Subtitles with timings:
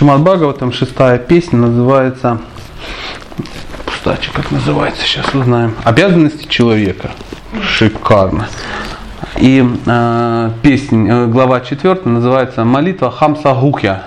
[0.00, 2.38] Шимат Бхагаватам, шестая песня, называется,
[3.84, 7.10] кстати, как называется, сейчас узнаем, «Обязанности человека».
[7.62, 8.48] Шикарно.
[9.36, 14.04] И э, песня, э, глава 4 называется «Молитва Хамса Гухя».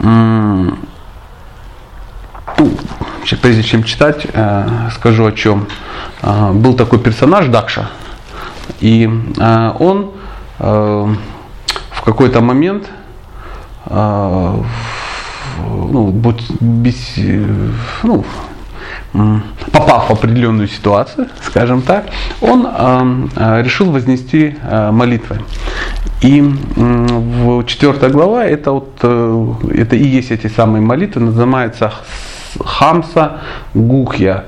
[0.00, 0.76] Ну,
[3.40, 5.68] прежде чем читать, э, скажу о чем.
[6.20, 7.90] Э, был такой персонаж Дакша,
[8.80, 10.10] и э, он
[10.58, 11.14] э,
[11.92, 12.90] в какой-то момент
[13.86, 14.62] э,
[15.90, 16.10] ну,
[16.60, 17.16] без,
[18.02, 18.24] ну,
[19.72, 22.06] попав в определенную ситуацию, скажем так,
[22.40, 25.40] он э, решил вознести э, молитвы.
[26.20, 31.92] И в четвертая глава это вот э, это и есть эти самые молитвы, называется
[32.64, 33.40] Хамса
[33.74, 34.44] Гухья.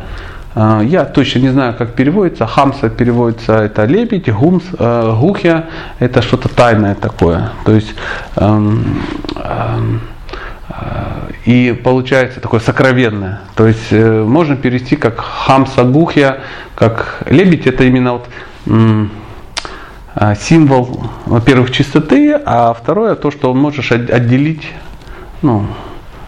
[0.56, 2.46] Я точно не знаю, как переводится.
[2.46, 5.66] Хамса переводится это лебедь, гумс, гухья
[5.98, 7.50] это что-то тайное такое.
[7.66, 7.94] То есть
[8.36, 9.02] эм,
[9.36, 10.00] эм,
[11.44, 13.40] и получается такое сокровенное.
[13.54, 16.38] То есть э, можно перевести как хамса гухья,
[16.74, 18.28] как лебедь, это именно вот
[20.18, 24.66] а, символ, во-первых, чистоты, а второе то, что он можешь отделить
[25.42, 25.66] ну,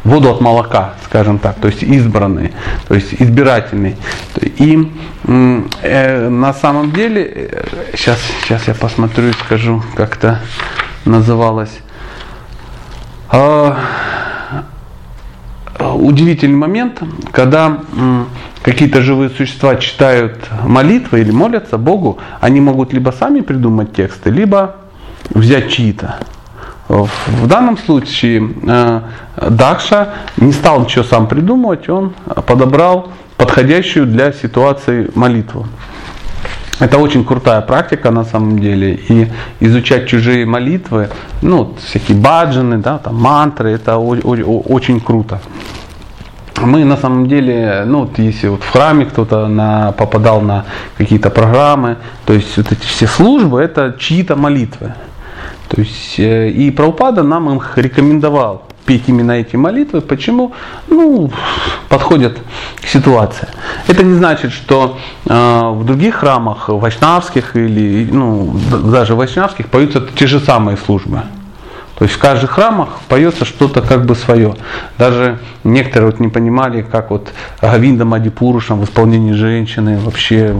[0.09, 2.53] воду от молока, скажем так, то есть избранный,
[2.89, 3.97] то есть избирательный.
[4.41, 4.93] И
[5.25, 7.65] э, на самом деле,
[7.95, 10.41] сейчас, э, сейчас я посмотрю и скажу, как это
[11.05, 11.79] называлось.
[13.31, 13.77] А,
[15.79, 17.79] удивительный момент, когда
[18.63, 24.77] какие-то живые существа читают молитвы или молятся Богу, они могут либо сами придумать тексты, либо
[25.31, 26.19] взять чьи-то.
[26.89, 29.01] В данном случае э,
[29.51, 32.15] Дакша не стал ничего сам придумывать, он
[32.47, 35.67] подобрал подходящую для ситуации молитву.
[36.81, 38.95] Это очень крутая практика на самом деле.
[39.09, 39.29] И
[39.61, 41.09] изучать чужие молитвы,
[41.43, 45.41] ну, всякие баджаны, да, там, мантры, это очень круто.
[46.61, 50.65] Мы на самом деле, ну вот если вот в храме кто-то на, попадал на
[50.97, 54.95] какие-то программы, то есть вот эти все службы это чьи-то молитвы.
[55.69, 60.01] То есть э, и Праупада нам их рекомендовал петь именно эти молитвы.
[60.01, 60.53] Почему?
[60.89, 61.31] Ну,
[61.89, 62.39] подходят
[62.77, 63.49] к ситуации.
[63.87, 70.27] Это не значит, что э, в других храмах, вайшнавских или ну, даже вайшнавских поются те
[70.27, 71.23] же самые службы.
[71.99, 74.55] То есть в каждых храмах поется что-то как бы свое.
[74.99, 80.55] Даже некоторые вот не понимали, как вот Гавинда Мадипурушам в исполнении женщины вообще,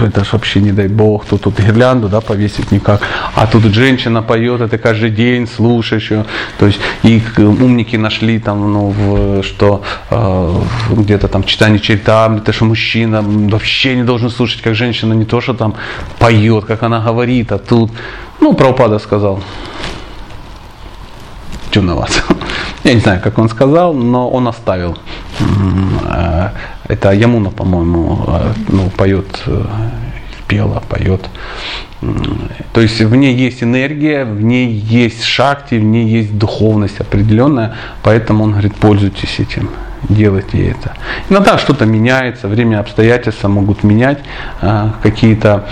[0.00, 3.00] это же вообще не дай бог, тут, тут гирлянду да, повесить никак.
[3.36, 6.24] А тут женщина поет, это каждый день слушаешь ее.
[6.58, 10.60] То есть их умники нашли там, ну, в, что э,
[10.90, 15.40] где-то там читание читам, это что мужчина вообще не должен слушать, как женщина не то,
[15.40, 15.74] что там
[16.18, 17.92] поет, как она говорит, а тут,
[18.40, 19.40] ну, Прабхупада сказал,
[21.76, 22.14] темновато.
[22.84, 24.96] Я не знаю, как он сказал, но он оставил.
[26.08, 26.50] Э,
[26.88, 29.64] это Ямуна, по-моему, э, ну, поет, э,
[30.46, 31.22] пела, поет.
[32.72, 37.74] То есть в ней есть энергия, в ней есть шакти, в ней есть духовность определенная,
[38.02, 39.70] поэтому он говорит, пользуйтесь этим
[40.08, 40.94] делайте это.
[41.28, 44.18] Иногда что-то меняется, время обстоятельства могут менять
[44.60, 45.66] э, какие-то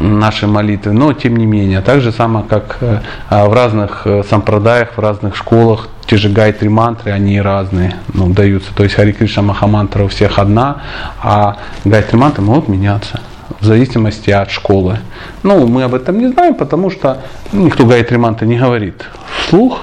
[0.00, 4.96] наши молитвы, но тем не менее, так же самое, как э, в разных э, сампрадаях,
[4.96, 8.74] в разных школах, те же гайтри мантры, они разные ну, даются.
[8.74, 10.82] То есть Хари Кришна Махамантра у всех одна,
[11.22, 13.20] а гайтри мантры могут меняться
[13.60, 14.98] в зависимости от школы.
[15.42, 19.04] Ну, мы об этом не знаем, потому что никто гайтри мантры не говорит
[19.38, 19.82] вслух.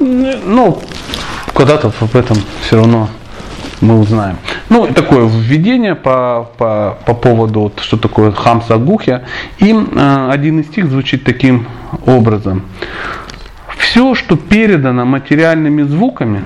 [0.00, 0.80] Ну,
[1.54, 3.08] когда-то об этом все равно
[3.80, 4.38] мы узнаем.
[4.68, 9.24] Ну, такое введение по, по, по поводу, вот, что такое хамса гухя.
[9.58, 11.66] И э, один из стих звучит таким
[12.06, 12.62] образом.
[13.78, 16.44] Все, что передано материальными звуками,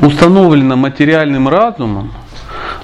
[0.00, 2.12] установлено материальным разумом,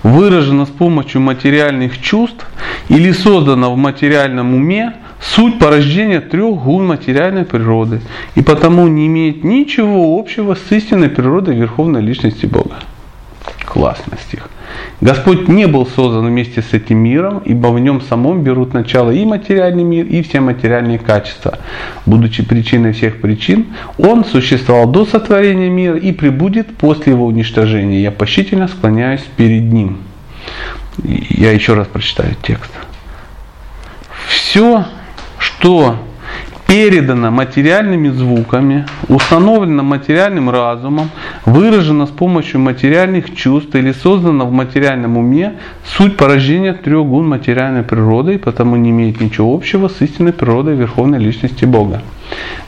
[0.07, 2.47] выражено с помощью материальных чувств
[2.89, 8.01] или создано в материальном уме, суть порождения трех гун материальной природы
[8.37, 12.77] и потому не имеет ничего общего с истинной природой Верховной Личности Бога.
[13.65, 14.49] Классный стих.
[15.01, 19.25] Господь не был создан вместе с этим миром, ибо в нем самом берут начало и
[19.25, 21.59] материальный мир, и все материальные качества.
[22.07, 23.67] Будучи причиной всех причин,
[23.99, 28.03] Он существовал до сотворения мира и прибудет после его уничтожения.
[28.03, 29.99] Я почтительно склоняюсь перед Ним.
[31.03, 32.71] Я еще раз прочитаю текст.
[34.29, 34.87] Все
[35.39, 35.97] что
[36.67, 41.11] передано материальными звуками, установлено материальным разумом,
[41.45, 45.55] выражено с помощью материальных чувств или создано в материальном уме,
[45.85, 50.75] суть порождения трех гун материальной природы и потому не имеет ничего общего с истинной природой
[50.75, 52.03] Верховной Личности Бога.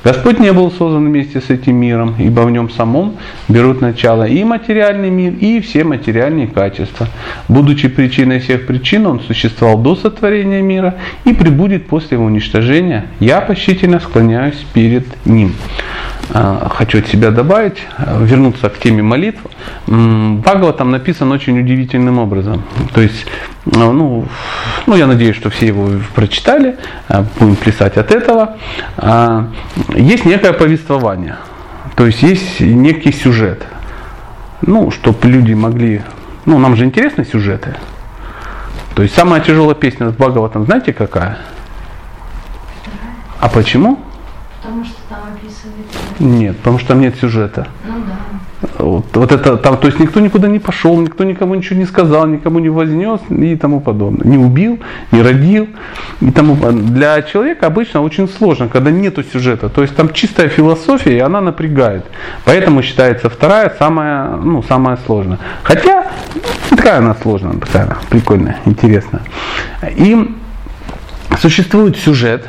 [0.05, 3.17] Господь не был создан вместе с этим миром, ибо в нем самом
[3.49, 7.09] берут начало и материальный мир, и все материальные качества.
[7.49, 10.95] Будучи причиной всех причин, он существовал до сотворения мира
[11.25, 13.07] и прибудет после его уничтожения.
[13.21, 15.55] Я почтительно склоняюсь перед ним.
[16.35, 17.79] А, хочу от себя добавить,
[18.21, 19.41] вернуться к теме молитв.
[19.87, 22.63] Бхагава там написан очень удивительным образом.
[22.93, 23.27] То есть,
[23.65, 24.27] ну,
[24.87, 26.77] ну, я надеюсь, что все его прочитали,
[27.39, 28.57] будем плясать от этого.
[28.99, 29.49] А,
[29.95, 31.37] есть некое повествование,
[31.97, 33.65] то есть есть некий сюжет.
[34.61, 36.03] Ну, чтобы люди могли...
[36.45, 37.77] Ну, нам же интересны сюжеты.
[38.95, 41.39] То есть самая тяжелая песня с Бхагаватом, знаете какая?
[43.41, 44.01] А почему?
[44.69, 46.21] Потому что там описывает.
[46.21, 47.69] Нет, потому что там нет сюжета.
[47.87, 48.85] Ну да.
[48.85, 52.27] Вот, вот это там, то есть никто никуда не пошел, никто никому ничего не сказал,
[52.27, 54.27] никому не вознес и тому подобное.
[54.27, 54.79] Не убил,
[55.11, 55.69] не родил.
[56.21, 59.71] И тому, для человека обычно очень сложно, когда нету сюжета.
[59.71, 62.05] То есть там чистая философия, и она напрягает.
[62.45, 65.39] Поэтому считается вторая самая, ну, самая сложная.
[65.63, 66.09] Хотя,
[66.69, 69.23] такая она сложная, такая прикольная, интересная.
[69.97, 70.37] И
[71.41, 72.47] существует сюжет,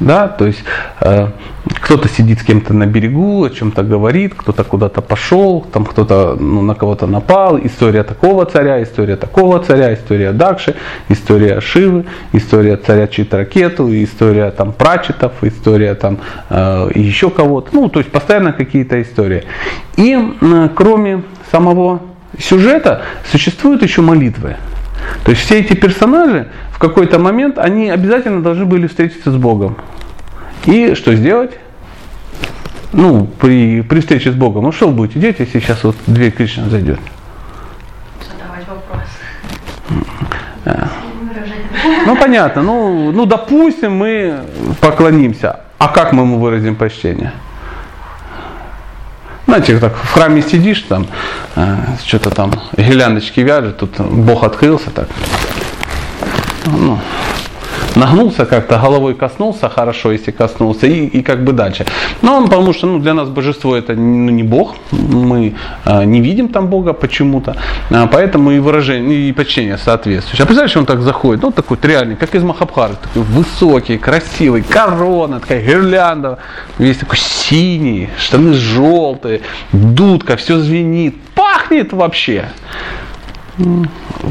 [0.00, 0.64] да, то есть
[1.00, 1.28] э,
[1.82, 6.62] кто-то сидит с кем-то на берегу, о чем-то говорит, кто-то куда-то пошел, там кто-то ну,
[6.62, 10.74] на кого-то напал, история такого царя, история такого царя, история Дакши,
[11.10, 16.18] история Шивы, история царя Читракету, история там Прачетов, история там
[16.48, 19.44] э, еще кого-то, ну, то есть постоянно какие-то истории.
[19.96, 21.22] И э, кроме
[21.52, 22.00] самого
[22.38, 24.56] сюжета существуют еще молитвы.
[25.24, 29.76] То есть все эти персонажи в какой-то момент, они обязательно должны были встретиться с Богом.
[30.66, 31.52] И что сделать?
[32.92, 36.30] Ну, при, при встрече с Богом, ну что вы будете делать, если сейчас вот две
[36.30, 36.98] Кришна зайдет?
[38.20, 39.08] Задавать вопрос.
[42.06, 44.40] Ну понятно, ну, ну допустим мы
[44.80, 45.60] поклонимся.
[45.78, 47.32] А как мы ему выразим почтение?
[49.50, 51.08] Знаете, так в храме сидишь, там
[51.56, 51.76] э,
[52.06, 55.08] что-то там гиляндочки вяжет, тут Бог открылся так.
[56.66, 57.00] Ну,
[57.96, 61.86] нагнулся как-то, головой коснулся, хорошо, если коснулся, и, и как бы дальше.
[62.22, 65.54] Но он, потому что ну, для нас божество это ну, не Бог, мы
[65.84, 67.56] э, не видим там Бога почему-то,
[67.90, 70.44] э, поэтому и выражение, и почтение соответствующее.
[70.44, 75.40] А представляешь, он так заходит, ну такой реальный, как из Махабхары, такой высокий, красивый, корона,
[75.40, 76.38] такая гирлянда,
[76.78, 79.40] весь такой синий, штаны желтые,
[79.72, 82.46] дудка, все звенит, пахнет вообще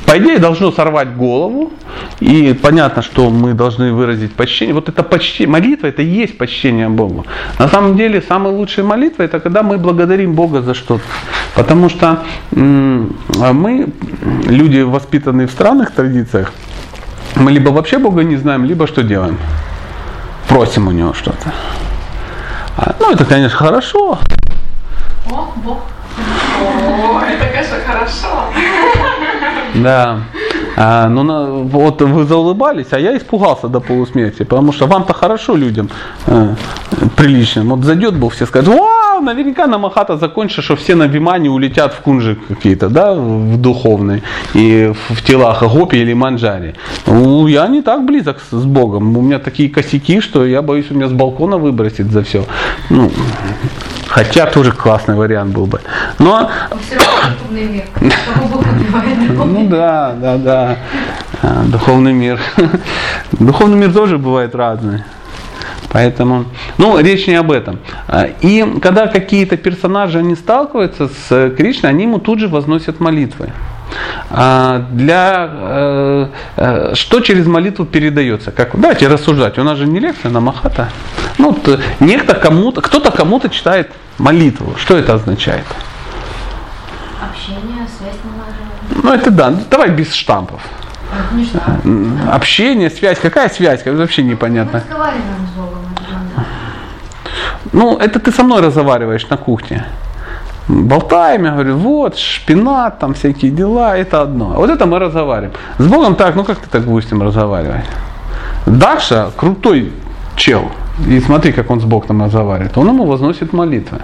[0.06, 1.71] по идее, должно сорвать голову.
[2.19, 4.74] И понятно, что мы должны выразить почтение.
[4.74, 7.25] Вот это почтение, молитва, это и есть почтение Богу.
[7.57, 11.04] На самом деле, самая лучшая молитва, это когда мы благодарим Бога за что-то.
[11.56, 13.88] Потому что мы,
[14.45, 16.54] люди, воспитанные в странных традициях,
[17.36, 19.38] мы либо вообще Бога не знаем, либо что делаем?
[20.48, 21.54] Просим у Него что-то.
[22.77, 24.18] А, ну, это, конечно, хорошо.
[25.30, 25.80] О, Бог.
[26.62, 28.27] О, это, конечно, хорошо.
[29.75, 30.19] Да.
[30.75, 35.89] А, ну, вот вы заулыбались, а я испугался до полусмерти, потому что вам-то хорошо людям
[36.25, 36.56] э,
[37.18, 37.69] приличным.
[37.69, 38.74] Вот зайдет был, все скажут,
[39.21, 44.21] наверняка на Махата закончишь, что все на Вимане улетят в кунжи какие-то, да, в духовные,
[44.54, 46.75] и в, телах Гопи или Манджари.
[47.07, 49.18] Ну, я не так близок с, Богом.
[49.18, 52.45] У меня такие косяки, что я боюсь, у меня с балкона выбросит за все.
[52.89, 53.12] Ну,
[54.10, 55.79] Хотя тоже классный вариант был бы.
[56.17, 56.50] Но...
[59.46, 60.77] Ну да, да, да.
[61.41, 62.39] А, Духовный мир.
[63.32, 65.03] Духовный мир тоже бывает разный.
[65.91, 66.46] Поэтому,
[66.77, 67.79] ну, речь не об этом.
[68.08, 73.50] А, и когда какие-то персонажи, они сталкиваются с Кришной, они ему тут же возносят молитвы.
[74.29, 76.27] А для, э,
[76.58, 78.51] э, что через молитву передается?
[78.51, 79.58] Как, давайте рассуждать.
[79.58, 80.89] У нас же не лекция на Махата.
[81.39, 84.75] Ну, вот, некто кому-то, кто-то кому-то читает молитву.
[84.77, 85.65] Что это означает?
[87.19, 89.03] Общение, связь налаживание.
[89.03, 89.53] Ну, это да.
[89.72, 90.62] Давай без штампов.
[91.51, 92.31] Знаю.
[92.31, 93.19] Общение, связь.
[93.19, 93.84] Какая связь?
[93.86, 94.79] Вообще Мы непонятно.
[94.79, 95.81] разговариваем с Богом.
[95.96, 96.46] это да.
[97.74, 99.86] Ну, это ты со мной разговариваешь на кухне.
[100.68, 104.54] Болтаем, я говорю, вот, шпинат, там всякие дела, это одно.
[104.56, 105.54] Вот это мы разговариваем.
[105.80, 107.86] С Богом так, ну как ты так будешь с ним разговаривать?
[108.68, 109.92] Даша крутой
[110.36, 110.70] чел.
[111.08, 112.78] И смотри, как он с Богом разговаривает.
[112.78, 113.98] Он ему возносит молитвы.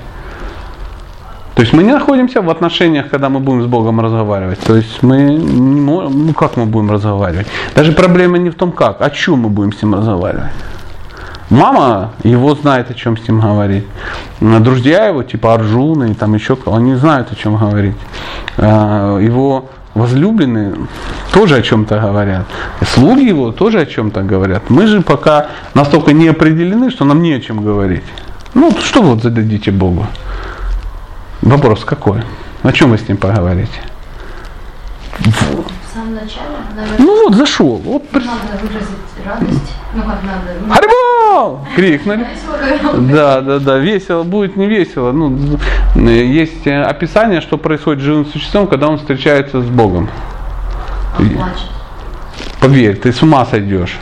[1.56, 4.60] То есть мы не находимся в отношениях, когда мы будем с Богом разговаривать.
[4.60, 7.48] То есть мы, не мо- ну как мы будем разговаривать?
[7.76, 10.52] Даже проблема не в том как, о чем мы будем с ним разговаривать.
[11.50, 13.86] Мама его знает, о чем с ним говорить.
[14.40, 17.96] Друзья его, типа Арджуна и там еще кого, они знают, о чем говорить.
[18.58, 20.76] А, его возлюбленные
[21.32, 22.46] тоже о чем-то говорят.
[22.94, 24.70] Слуги его тоже о чем-то говорят.
[24.70, 28.04] Мы же пока настолько не определены, что нам не о чем говорить.
[28.54, 30.08] Ну, что вот зададите Богу?
[31.42, 32.24] Вопрос какой?
[32.64, 33.82] О чем вы с ним поговорите?
[35.96, 38.28] В самом начале, наверное, Ну вот зашел, вот надо
[38.62, 38.90] выразить
[39.26, 39.74] радость.
[39.94, 40.76] Ну как надо?
[40.76, 41.66] Харибол!
[41.74, 42.28] Крикнули.
[43.14, 45.14] Да, да, да, весело будет, не весело.
[45.14, 45.38] Ну,
[45.96, 50.10] есть э, описание, что происходит с живым существом, когда он встречается с Богом.
[51.18, 51.70] Он плачет.
[52.60, 53.98] Поверь, ты с ума сойдешь.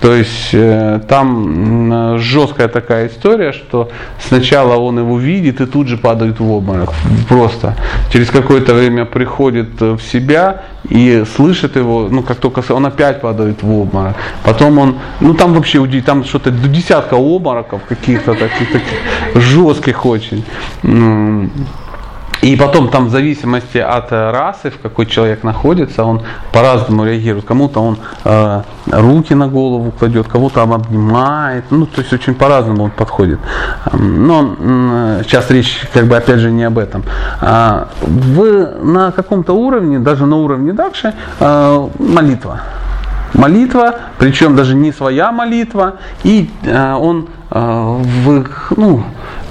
[0.00, 3.90] То есть э, там жесткая такая история, что
[4.20, 6.92] сначала он его видит и тут же падает в обморок.
[7.28, 7.74] Просто
[8.12, 13.20] через какое-то время приходит э, в себя и слышит его, ну как только он опять
[13.20, 14.14] падает в обморок.
[14.44, 18.98] Потом он, ну там вообще там что-то до десятка обмороков каких-то таких, таких
[19.34, 20.44] жестких очень.
[22.42, 27.44] И потом там в зависимости от э, расы, в какой человек находится, он по-разному реагирует.
[27.44, 31.64] Кому-то он э, руки на голову кладет, кого-то он обнимает.
[31.70, 33.40] Ну, то есть очень по-разному он подходит.
[33.92, 37.02] Но м, сейчас речь как бы опять же не об этом.
[37.40, 42.60] А, Вы на каком-то уровне, даже на уровне Дакши, э, молитва.
[43.34, 49.04] Молитва, причем даже не своя молитва, и э, он э, в, ну,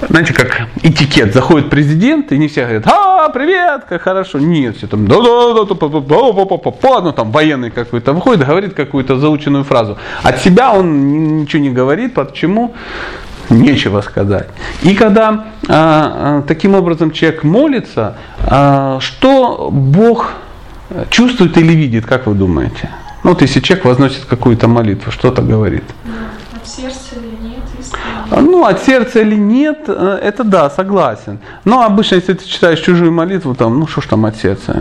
[0.10, 4.88] знаете, как этикет, заходит президент, и не все говорят, а, привет, как хорошо, нет, все
[4.88, 8.74] там, да, да, да, да, па, па, па, па», ну там военный какой-то выходит, говорит
[8.74, 9.98] какую-то заученную фразу.
[10.24, 12.74] От себя он ни- ничего не говорит, почему?
[13.50, 14.50] Нечего сказать.
[14.82, 20.34] И когда а, а, таким образом человек молится, а, что Бог
[21.10, 22.90] чувствует или видит, как вы думаете?
[23.24, 25.84] Ну вот если человек возносит какую-то молитву, что-то говорит.
[26.56, 27.98] От сердца или нет, если
[28.32, 31.40] А, Ну, от сердца или нет, э, это да, согласен.
[31.66, 34.76] Но обычно, если ты читаешь чужую молитву, там, ну что ж там от сердца.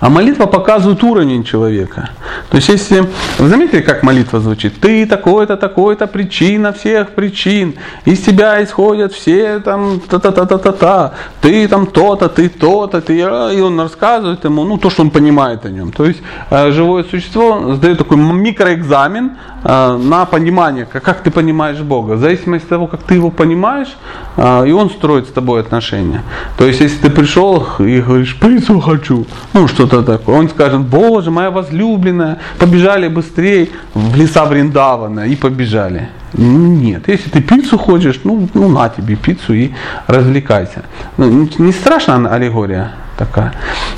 [0.00, 2.10] А молитва показывает уровень человека.
[2.50, 4.80] То есть, если вы заметили, как молитва звучит?
[4.80, 7.74] Ты такой-то, такой-то, причина всех причин.
[8.04, 11.12] Из тебя исходят все там та-та-та-та-та-та.
[11.40, 13.18] Ты там то-то, ты то-то, ты...
[13.18, 15.92] И он рассказывает ему, ну, то, что он понимает о нем.
[15.92, 19.36] То есть, э, живое существо сдает такой микроэкзамен
[19.68, 22.12] на понимание, как, ты понимаешь Бога.
[22.12, 23.96] В зависимости от того, как ты его понимаешь,
[24.36, 26.22] э, и он строит с тобой отношения.
[26.56, 31.30] То есть, если ты пришел и говоришь, пиццу хочу, ну, что-то такое, он скажет, Боже,
[31.30, 36.08] моя возлюбленная, побежали быстрее в леса Вриндавана и побежали.
[36.34, 39.70] Нет, если ты пиццу хочешь, ну, ну на тебе пиццу и
[40.06, 40.82] развлекайся.
[41.16, 43.52] Ну, не- страшная аллегория такая.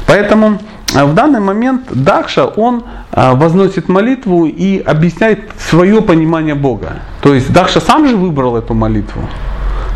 [0.06, 0.58] Поэтому
[0.94, 7.02] а, в данный момент Дакша, он возносит молитву и объясняет свое понимание Бога.
[7.22, 9.22] То есть Дакша сам же выбрал эту молитву.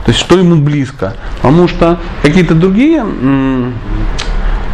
[0.04, 1.14] То есть что ему близко.
[1.36, 3.04] Потому что какие-то другие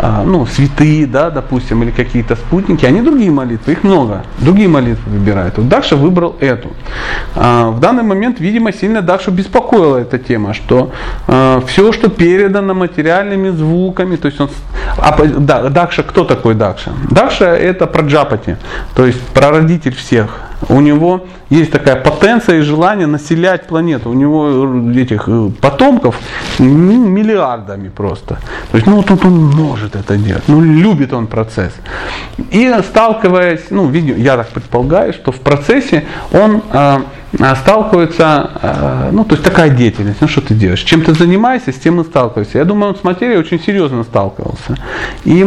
[0.01, 5.11] а, ну, святые, да, допустим, или какие-то спутники, они другие молитвы, их много, другие молитвы
[5.11, 5.59] выбирают.
[5.59, 6.69] Вот Дакша выбрал эту.
[7.35, 10.93] А, в данный момент, видимо, сильно Дакшу беспокоила эта тема, что
[11.67, 14.51] все, что передано материальными звуками, то есть он,
[14.99, 16.93] а, да, Дакша, кто такой Дакша?
[17.11, 18.57] Дакша это Праджапати,
[18.95, 20.48] то есть прародитель всех.
[20.69, 24.11] У него есть такая потенция и желание населять планету.
[24.11, 26.19] У него этих э, потомков
[26.59, 28.39] миллиардами просто.
[28.71, 30.43] То есть, ну вот он, он может это делать.
[30.49, 31.73] Ну, любит он процесс.
[32.51, 36.99] И сталкиваясь, ну, видимо, я так предполагаю, что в процессе он э,
[37.39, 40.83] э, сталкивается, э, ну, то есть такая деятельность, ну, что ты делаешь?
[40.83, 42.59] Чем ты занимаешься, с тем и сталкиваешься.
[42.59, 44.77] Я думаю, он с материей очень серьезно сталкивался.
[45.25, 45.47] И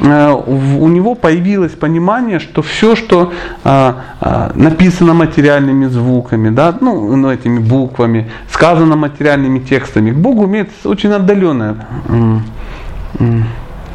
[0.00, 3.32] у него появилось понимание, что все, что
[3.64, 10.46] а, а, написано материальными звуками, да, ну, ну, этими буквами, сказано материальными текстами, к Богу
[10.46, 11.76] имеет очень отдаленное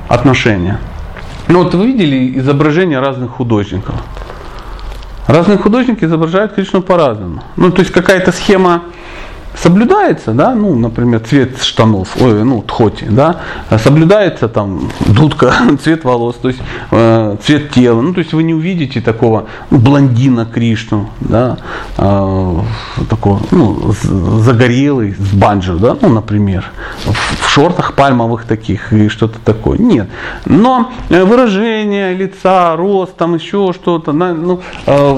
[0.07, 0.77] отношение.
[1.47, 3.95] Ну вот вы видели изображения разных художников.
[5.27, 7.43] Разные художники изображают Кришну по-разному.
[7.57, 8.83] Ну, то есть какая-то схема
[9.61, 13.37] соблюдается, да, ну, например, цвет штанов, ой, ну, тхоти, да,
[13.77, 16.61] соблюдается там дудка, цвет волос, то есть
[16.91, 21.57] э, цвет тела, ну, то есть вы не увидите такого блондина Кришну, да,
[21.97, 22.59] э,
[23.09, 26.65] такого, ну, загорелый, с банджо, да, ну, например,
[27.05, 30.07] в, в шортах пальмовых таких и что-то такое, нет,
[30.45, 35.17] но э, выражение лица, рост, там еще что-то, ну, э,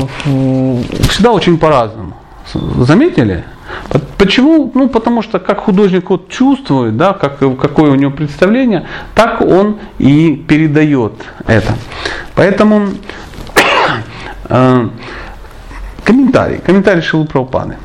[1.09, 2.13] всегда очень по-разному,
[2.53, 3.43] заметили?
[3.89, 4.71] По- Почему?
[4.75, 8.85] Ну, потому что как художник вот чувствует, да, как, какое у него представление,
[9.15, 11.13] так он и передает
[11.47, 11.73] это.
[12.35, 12.89] Поэтому
[14.49, 14.89] э,
[16.03, 16.57] Комментарий.
[16.57, 17.77] Комментарий Шилы Прабхупады.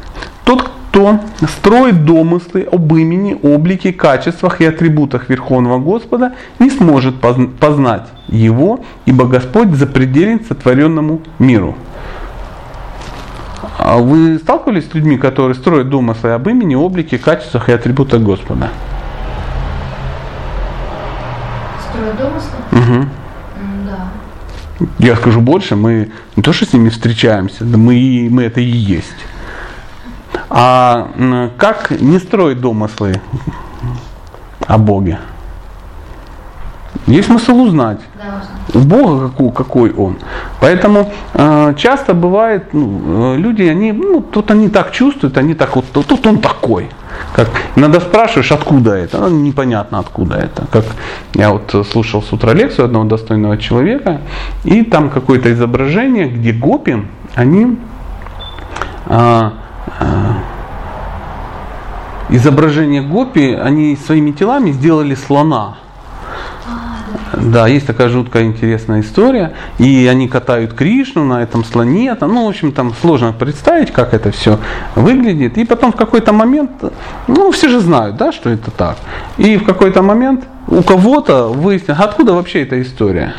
[0.45, 8.07] Тот, кто строит домыслы об имени, облике, качествах и атрибутах Верховного Господа, не сможет познать
[8.29, 11.75] Его, ибо Господь запределен сотворенному миру.
[13.85, 18.71] А вы сталкивались с людьми, которые строят домыслы об имени, облике, качествах и атрибутах Господа?
[21.91, 22.59] Строят домыслы?
[22.73, 23.09] Угу.
[23.87, 24.87] Да.
[24.99, 28.65] Я скажу больше, мы не то, что с ними встречаемся, да мы, мы это и
[28.65, 29.27] есть.
[30.49, 31.11] А
[31.59, 33.21] как не строить домыслы
[34.67, 35.19] о Боге?
[37.07, 38.01] Есть смысл узнать.
[38.73, 40.17] У Бога какой, какой Он.
[40.61, 45.77] Поэтому э, часто бывает, ну, э, люди, они, ну, тут они так чувствуют, они так
[45.77, 46.89] вот, тут он такой.
[47.35, 50.67] Как иногда спрашиваешь, откуда это, ну, непонятно откуда это.
[50.71, 50.85] Как
[51.35, 54.21] я вот слушал с утра лекцию одного достойного человека,
[54.65, 57.03] и там какое-то изображение, где гопи,
[57.35, 57.77] они
[59.07, 59.51] э,
[60.01, 60.33] э,
[62.31, 65.77] изображение гопи, они своими телами сделали слона.
[67.37, 69.55] Да, есть такая жуткая интересная история.
[69.79, 72.15] И они катают Кришну на этом слоне.
[72.15, 74.59] Там, ну, в общем, там сложно представить, как это все
[74.95, 75.59] выглядит.
[75.59, 76.71] И потом в какой-то момент,
[77.27, 78.97] ну, все же знают, да, что это так.
[79.37, 83.35] И в какой-то момент у кого-то выяснилось, откуда вообще эта история.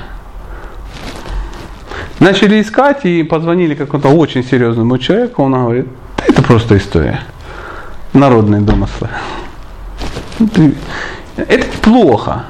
[2.19, 5.43] Начали искать и позвонили какому-то очень серьезному человеку.
[5.43, 5.87] Он говорит,
[6.17, 7.21] да это просто история.
[8.13, 9.09] Народные домыслы.
[11.35, 12.45] Это плохо.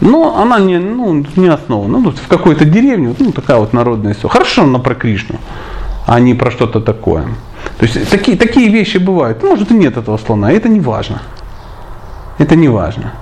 [0.00, 1.98] Но она не, ну, не основана.
[1.98, 4.32] Ну, в какой-то деревне, ну, такая вот народная история.
[4.32, 5.36] Хорошо она про Кришну,
[6.06, 7.24] а не про что-то такое.
[7.78, 9.42] То есть такие, такие вещи бывают.
[9.42, 11.20] Может и нет этого слона, это не важно.
[12.38, 13.12] Это не важно.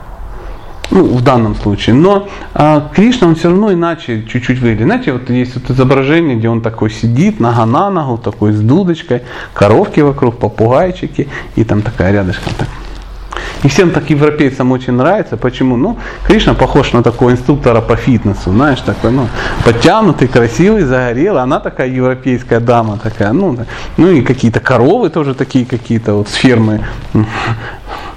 [0.91, 1.97] Ну, в данном случае.
[1.97, 4.85] Но а, Кришна, он все равно иначе чуть-чуть выглядит.
[4.85, 9.23] Знаете, вот есть вот изображение, где он такой сидит, нога на ногу, такой с дудочкой,
[9.53, 12.69] коровки вокруг, попугайчики, и там такая рядышком так
[13.63, 15.37] и всем так европейцам очень нравится.
[15.37, 15.77] Почему?
[15.77, 19.29] Ну, Кришна похож на такого инструктора по фитнесу, знаешь, такой, ну,
[19.65, 21.43] подтянутый, красивый, загорелый.
[21.43, 23.57] Она такая европейская дама такая, ну,
[23.97, 26.81] ну и какие-то коровы тоже такие какие-то вот с фермы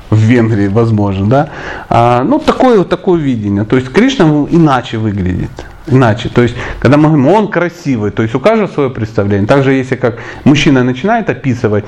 [0.10, 1.50] в Венгрии, возможно, да.
[1.90, 3.64] А, ну, такое вот такое видение.
[3.64, 5.52] То есть Кришна иначе выглядит.
[5.88, 6.30] Иначе.
[6.30, 9.48] То есть, когда мы говорим, он красивый, то есть у каждого свое представление.
[9.48, 11.86] Также, если как мужчина начинает описывать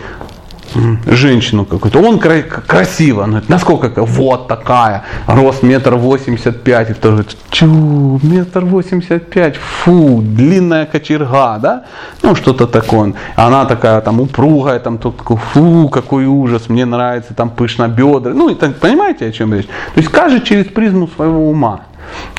[1.05, 7.25] женщину какую-то, он кра- красиво, ну, насколько, вот такая, рост метр восемьдесят пять, и тоже,
[7.49, 11.83] чу, метр восемьдесят пять, фу, длинная кочерга, да,
[12.21, 15.15] ну, что-то такое, она такая там упругая, там, тут,
[15.53, 19.65] фу, какой ужас, мне нравится, там, пышно бедра, ну, и так, понимаете, о чем речь?
[19.65, 21.81] То есть, каждый через призму своего ума.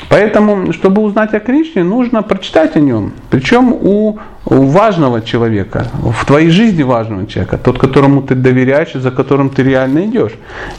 [0.09, 3.11] Поэтому, чтобы узнать о Кришне, нужно прочитать о нем.
[3.29, 9.11] Причем у, у важного человека, в твоей жизни важного человека, тот, которому ты доверяешь за
[9.11, 10.33] которым ты реально идешь.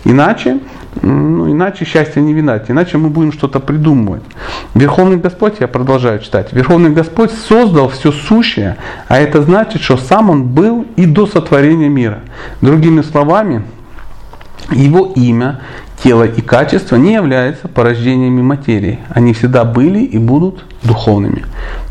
[0.05, 0.59] Иначе,
[1.03, 4.23] ну, иначе счастья не видать, иначе мы будем что-то придумывать.
[4.75, 8.77] Верховный Господь, я продолжаю читать, Верховный Господь создал все сущее,
[9.09, 12.21] а это значит, что сам Он был и до сотворения мира.
[12.61, 13.63] Другими словами,
[14.71, 15.61] его имя
[16.03, 18.99] тело и качество не являются порождениями материи.
[19.11, 21.45] Они всегда были и будут духовными.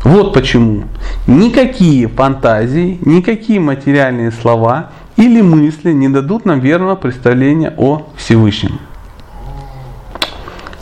[0.04, 0.84] Вот почему
[1.26, 8.78] никакие фантазии, никакие материальные слова или мысли не дадут нам верного представления о Всевышнем.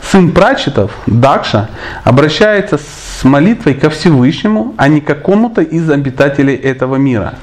[0.01, 1.69] Сын прачетов, Дакша,
[2.03, 7.35] обращается с молитвой ко Всевышнему, а не какому-то из обитателей этого мира.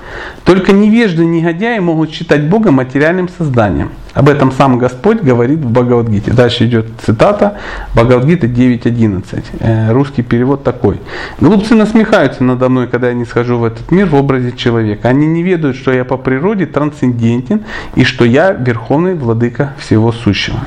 [0.44, 3.90] Только невежды негодяи могут считать Бога материальным созданием.
[4.14, 6.32] Об этом сам Господь говорит в Бхагавадгите.
[6.32, 7.58] Дальше идет цитата
[7.94, 9.44] Бхагавадгита 9.11.
[9.60, 11.00] Э, русский перевод такой.
[11.40, 15.08] Глупцы насмехаются надо мной, когда я не схожу в этот мир в образе человека.
[15.08, 17.62] Они не ведают, что я по природе трансцендентен
[17.94, 20.60] и что я верховный владыка всего сущего.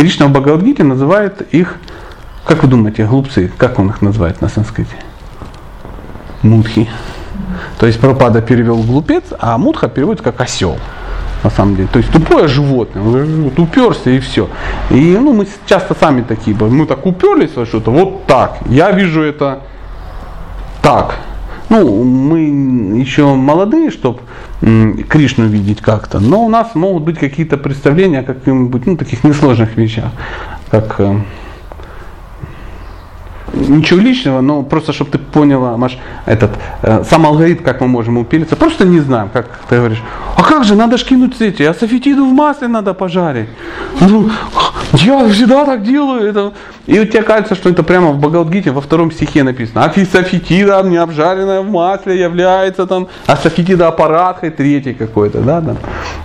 [0.00, 1.76] Кришна в Бхагавадгите называет их,
[2.46, 4.96] как вы думаете, глупцы, как он их называет на санскрите?
[6.40, 6.88] Мудхи.
[7.78, 10.78] То есть Пропада перевел глупец, а Мудха переводит как осел.
[11.44, 11.88] На самом деле.
[11.92, 13.02] То есть тупое животное.
[13.02, 14.48] Вот уперся и все.
[14.88, 18.56] И ну, мы часто сами такие, мы так уперлись во что-то, вот так.
[18.70, 19.60] Я вижу это
[20.80, 21.16] так.
[21.68, 24.20] Ну, мы еще молодые, чтобы
[24.60, 29.76] Кришну видеть как-то, но у нас могут быть какие-то представления о каких-нибудь ну, таких несложных
[29.76, 30.12] вещах,
[30.70, 31.18] как э,
[33.52, 36.50] ничего личного, но просто чтобы ты поняла, Маш, этот,
[36.82, 40.02] э, сам алгоритм, как мы можем упилиться, просто не знаем, как ты говоришь,
[40.36, 43.48] а как же, надо ж кинуть эти, а софитиду в масле надо пожарить.
[44.00, 44.30] Ну,
[44.92, 46.28] я всегда так делаю.
[46.28, 46.52] Это.
[46.86, 49.84] И у тебя кажется, что это прямо в Багалдгите во втором стихе написано.
[49.84, 55.76] А софитида не обжаренная в масле является там, а софитида аппараткой третий какой-то, да, там.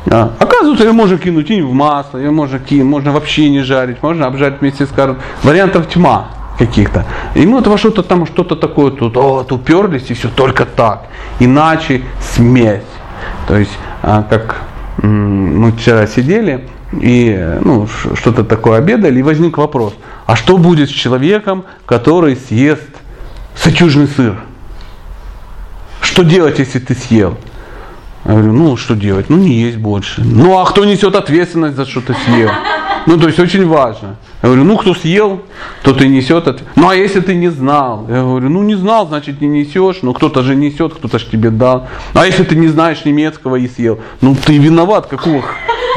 [0.09, 4.01] А, оказывается, ее можно кинуть и в масло, ее можно кинуть, можно вообще не жарить,
[4.01, 5.23] можно обжарить вместе с картошкой.
[5.43, 7.05] Вариантов тьма каких-то.
[7.35, 11.07] И мы вот во что-то там что-то такое тут, вот, уперлись и все только так.
[11.39, 12.83] Иначе смерть.
[13.47, 14.61] То есть, а, как
[15.01, 19.93] мы вчера сидели и ну, что-то такое обедали, и возник вопрос,
[20.25, 22.89] а что будет с человеком, который съест
[23.55, 24.35] сычужный сыр?
[26.01, 27.37] Что делать, если ты съел?
[28.25, 29.29] Я говорю, ну что делать?
[29.29, 30.21] Ну не есть больше.
[30.23, 32.49] Ну а кто несет ответственность за что ты съел?
[33.05, 34.15] Ну то есть очень важно.
[34.41, 35.41] Я говорю, ну кто съел,
[35.83, 36.63] тот и несет это.
[36.75, 38.05] Ну а если ты не знал?
[38.09, 39.99] Я говорю, ну не знал, значит не несешь.
[40.01, 41.87] Ну кто-то же несет, кто-то же тебе дал.
[42.13, 43.99] А если ты не знаешь немецкого и съел?
[44.21, 45.43] Ну ты виноват, какого?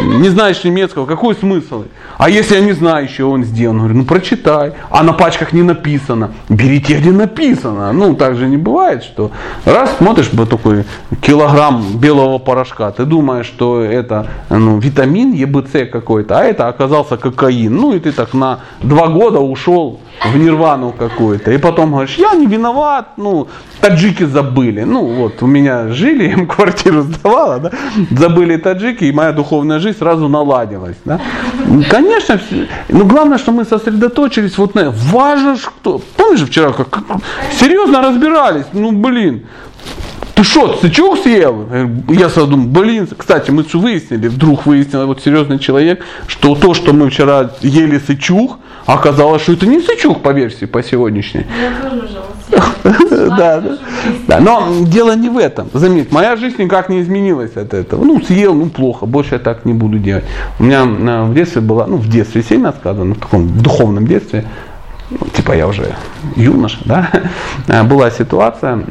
[0.01, 1.85] Не знаешь немецкого, какой смысл?
[2.19, 3.77] А если я не знаю еще, он сделан?
[3.77, 4.73] Я говорю, ну прочитай.
[4.91, 6.33] А на пачках не написано.
[6.49, 7.93] Берите, где написано.
[7.93, 9.31] Ну так же не бывает, что
[9.65, 10.85] раз смотришь вот такой
[11.21, 16.69] килограмм белого порошка, ты думаешь, что это ну, витамин ЕБЦ какой-то, а это
[16.99, 17.77] оказался кокаин.
[17.77, 21.53] Ну и ты так на два года ушел в нирвану какую-то.
[21.53, 23.47] И потом говоришь, я не виноват, ну,
[23.81, 24.85] таджики забыли.
[24.85, 27.71] Ну, вот, у меня жили, им квартиру сдавала, да,
[28.11, 31.21] забыли таджики, и моя духовная жизнь сразу наладилась, да.
[31.91, 32.41] Конечно,
[32.89, 36.99] но главное, что мы сосредоточились вот на, важно, что, помнишь, вчера как,
[37.61, 39.47] серьезно разбирались, ну, блин,
[40.39, 41.67] ты что, сычок съел?
[42.09, 46.75] Я сразу думаю, блин, кстати, мы что выяснили, вдруг выяснил вот серьезный человек, что то,
[46.75, 51.47] что мы вчера ели сычух, оказалось, что это не сычух по версии, по сегодняшней.
[53.11, 53.79] Да, да.
[54.27, 54.41] да.
[54.41, 55.69] Но дело не в этом.
[55.75, 58.05] Заметь, моя жизнь никак не изменилась от этого.
[58.05, 60.25] Ну, съел, ну плохо, больше я так не буду делать.
[60.59, 64.47] У меня э, в детстве была, ну, в детстве сильно сказано, в таком духовном детстве,
[65.11, 65.95] ну, типа я уже
[66.37, 67.11] юноша, да,
[67.69, 68.83] э, была ситуация,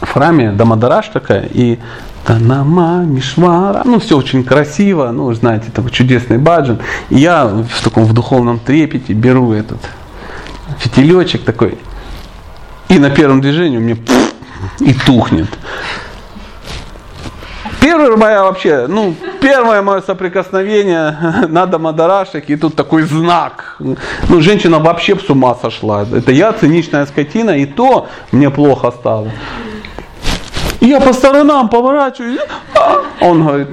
[0.00, 1.78] в храме Дамадараш такая, и
[2.26, 6.78] Танама, Мишвара, ну все очень красиво, ну знаете, такой чудесный баджан.
[7.10, 9.80] И я в таком в духовном трепете беру этот
[10.78, 11.78] фитилечек такой,
[12.88, 14.34] и на первом движении у меня пфф,
[14.80, 15.48] и тухнет.
[17.80, 21.16] Первое мое вообще, ну, первое мое соприкосновение
[21.48, 23.76] на Дамадарашек, и тут такой знак.
[23.78, 26.02] Ну, женщина вообще с ума сошла.
[26.02, 29.30] Это я, циничная скотина, и то мне плохо стало.
[30.80, 32.40] И я по сторонам поворачиваюсь,
[32.74, 33.68] а он говорит,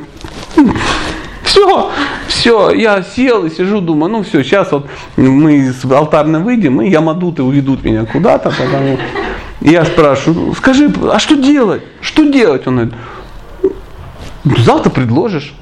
[1.43, 1.91] все,
[2.27, 6.89] все, я сел и сижу, думаю, ну все, сейчас вот мы из алтарной выйдем, и
[6.89, 8.97] ямадуты уведут меня куда-то, потому
[9.61, 11.83] я спрашиваю, скажи, а что делать?
[12.01, 12.67] Что делать?
[12.67, 12.93] Он говорит,
[14.65, 15.53] завтра предложишь.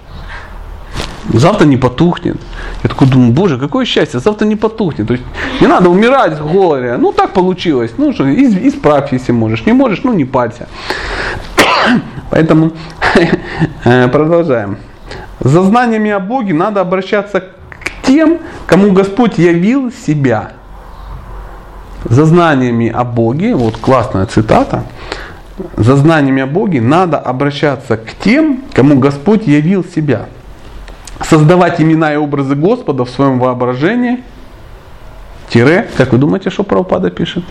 [1.31, 2.37] Завтра не потухнет.
[2.83, 5.07] Я такой думаю, боже, какое счастье, завтра не потухнет.
[5.07, 5.25] То есть
[5.61, 6.97] не надо умирать в горе.
[6.97, 7.93] Ну так получилось.
[7.97, 9.65] Ну что, исправь, если можешь.
[9.65, 10.67] Не можешь, ну не парься.
[12.29, 12.71] Поэтому
[13.85, 14.77] э, продолжаем.
[15.39, 20.51] За знаниями о Боге надо обращаться к тем, кому Господь явил себя.
[22.05, 24.83] За знаниями о Боге, вот классная цитата,
[25.77, 30.25] за знаниями о Боге надо обращаться к тем, кому Господь явил себя.
[31.21, 34.23] Создавать имена и образы Господа в своем воображении,
[35.49, 37.43] тире, как вы думаете, что Прабхупада пишет?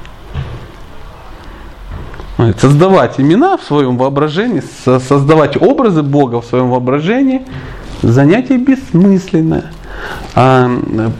[2.59, 7.43] Создавать имена в своем воображении, создавать образы Бога в своем воображении,
[8.03, 9.67] занятие бессмысленное.
[10.35, 10.69] А,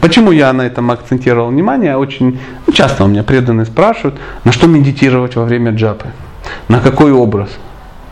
[0.01, 1.95] почему я на этом акцентировал внимание?
[1.95, 2.39] Очень
[2.73, 6.07] часто у меня преданные спрашивают, на что медитировать во время джапы,
[6.67, 7.49] на какой образ.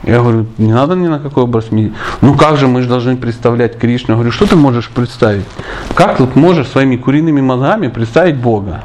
[0.03, 2.01] Я говорю, не надо ни на какой образ медитировать.
[2.21, 4.09] Ну как же мы же должны представлять Кришну?
[4.09, 5.45] Я говорю, что ты можешь представить?
[5.93, 8.83] Как тут можешь своими куриными мозгами представить Бога?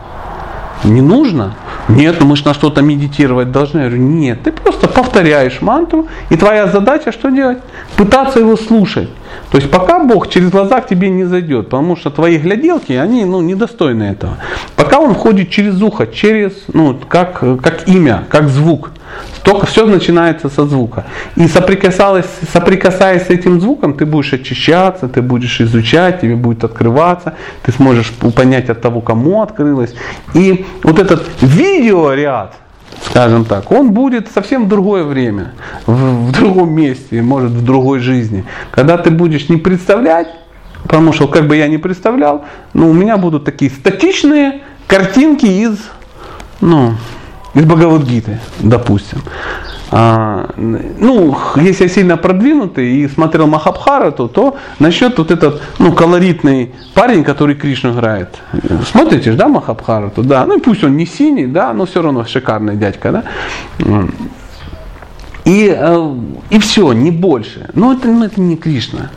[0.85, 1.55] Не нужно.
[1.88, 3.79] Нет, ну мы же на что-то медитировать должны.
[3.79, 7.59] Я говорю, нет, ты просто повторяешь мантру, и твоя задача что делать?
[7.96, 9.09] Пытаться его слушать.
[9.50, 13.24] То есть пока Бог через глаза к тебе не зайдет, потому что твои гляделки, они
[13.24, 14.37] ну, недостойны этого.
[14.74, 18.90] Пока он входит через ухо, через, ну, как, как имя, как звук.
[19.42, 21.05] Только все начинается со звука.
[21.37, 27.35] И соприкасаясь, соприкасаясь с этим звуком, ты будешь очищаться, ты будешь изучать, тебе будет открываться,
[27.62, 29.94] ты сможешь понять от того, кому открылось.
[30.35, 32.55] И вот этот видеоряд,
[33.09, 35.52] скажем так, он будет совсем в другое время,
[35.87, 38.44] в, в другом месте, может в другой жизни.
[38.72, 40.29] Когда ты будешь не представлять,
[40.83, 45.79] потому что как бы я не представлял, но у меня будут такие статичные картинки из,
[46.61, 46.94] ну,
[47.57, 49.23] из Бхагавадгиты, допустим.
[49.90, 56.75] а, ну, если я сильно продвинутый и смотрел Махабхарату, то насчет вот этот, ну, колоритный
[56.95, 58.29] парень, который Кришну играет.
[58.90, 60.23] Смотрите да, Махабхарату?
[60.23, 63.25] Да, ну, пусть он не синий, да, но все равно шикарный дядька, да.
[65.45, 66.14] И, э,
[66.51, 67.71] и все, не больше.
[67.73, 69.11] Но это, ну, это не Кришна.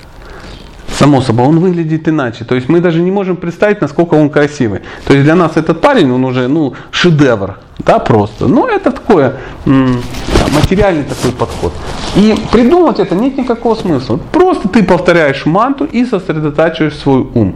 [1.00, 2.44] Само собой, он выглядит иначе.
[2.44, 4.82] То есть мы даже не можем представить, насколько он красивый.
[5.08, 7.58] То есть для нас этот парень, он уже ну, шедевр.
[7.86, 8.48] Да, просто.
[8.48, 11.72] Но это такое, материальный такой подход.
[12.18, 14.20] И придумать это нет никакого смысла.
[14.34, 17.56] Просто ты повторяешь манту и сосредотачиваешь свой ум.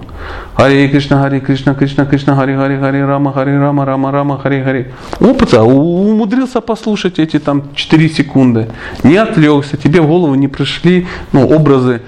[0.55, 4.63] Хари Кришна, Хари Кришна, Кришна, Кришна, Хари Хари, Хари Рама, Хари Рама, Рама, Рама, Хари
[4.63, 4.93] Хари.
[5.19, 8.69] Опыта, умудрился послушать эти там 4 секунды.
[9.03, 11.99] Не отвлекся, тебе в голову не пришли ну, образы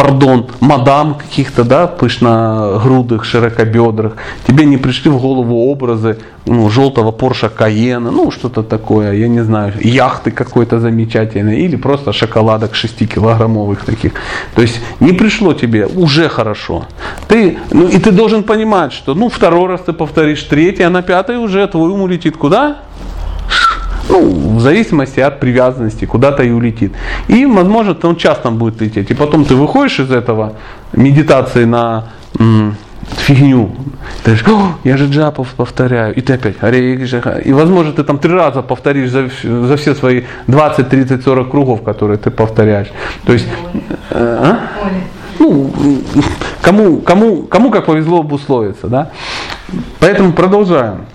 [0.00, 7.50] пардон, мадам каких-то, да, пышногрудых, широкобедрых, тебе не пришли в голову образы ну, желтого Порша
[7.50, 14.12] Каена, ну, что-то такое, я не знаю, яхты какой-то замечательной, или просто шоколадок 6-килограммовых таких.
[14.54, 16.86] То есть не пришло тебе, уже хорошо.
[17.28, 21.02] Ты, ну, и ты должен понимать, что, ну, второй раз ты повторишь, третий, а на
[21.02, 22.78] пятый уже твой ум улетит куда?
[24.10, 26.92] Ну, в зависимости от привязанности, куда-то и улетит.
[27.28, 29.10] И, возможно, он часто будет лететь.
[29.10, 30.54] И потом ты выходишь из этого
[30.92, 32.04] медитации на
[32.38, 32.76] м-
[33.18, 33.70] фигню.
[34.24, 36.14] Ты говоришь, я же джапов повторяю.
[36.14, 36.56] И ты опять,
[37.44, 41.82] и возможно ты там три раза повторишь за, за все свои 20, 30, 40 кругов,
[41.82, 42.88] которые ты повторяешь.
[43.24, 43.46] То есть,
[44.10, 44.58] э, а?
[45.38, 45.70] ну,
[46.62, 49.10] кому, кому, кому как повезло обусловиться, да?
[50.00, 51.06] Поэтому продолжаем.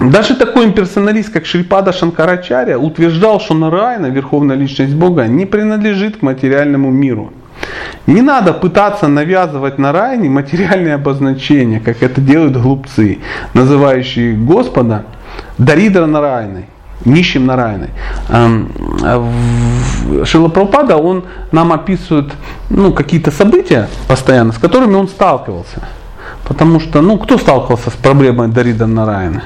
[0.00, 6.22] Даже такой имперсоналист, как Шрипада Шанкарачаря, утверждал, что Нарайна, верховная личность Бога, не принадлежит к
[6.22, 7.34] материальному миру.
[8.06, 13.18] Не надо пытаться навязывать на райне материальные обозначения, как это делают глупцы,
[13.52, 15.04] называющие Господа
[15.58, 16.64] Даридра Нарайной,
[17.04, 17.90] нищим Нарайной.
[18.30, 18.72] Эм,
[20.24, 22.32] Шилапрапада, он нам описывает
[22.70, 25.82] ну, какие-то события постоянно, с которыми он сталкивался.
[26.48, 29.42] Потому что, ну, кто сталкивался с проблемой Дарида Нарайны?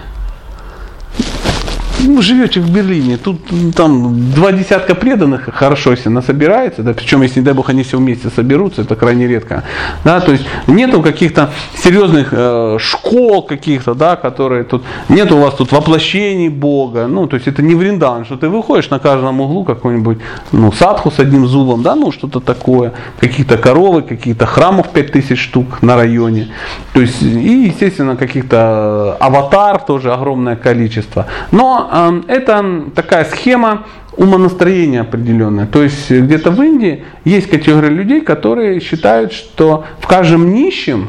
[2.07, 3.41] Ну, живете в Берлине, тут
[3.75, 7.99] там два десятка преданных, хорошо, если насобирается, да, причем, если, не дай бог, они все
[7.99, 9.65] вместе соберутся, это крайне редко,
[10.05, 11.51] да, то есть нету каких-то
[11.83, 17.37] серьезных э, школ каких-то, да, которые тут, нет у вас тут воплощений Бога, ну, то
[17.37, 20.19] есть это не Вриндан, что ты выходишь на каждом углу какой-нибудь,
[20.53, 25.83] ну, садху с одним зубом, да, ну, что-то такое, какие-то коровы, какие-то храмов 5000 штук
[25.83, 26.49] на районе,
[26.93, 31.89] то есть, и, естественно, каких-то э, аватар тоже огромное количество, но
[32.27, 33.85] это такая схема
[34.17, 35.67] умонастроения определенное.
[35.67, 41.09] То есть где-то в Индии есть категория людей, которые считают, что в каждом нищем,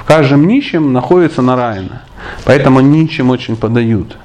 [0.00, 2.02] в каждом нищем находится Нараяна.
[2.44, 4.16] Поэтому нищим очень подают.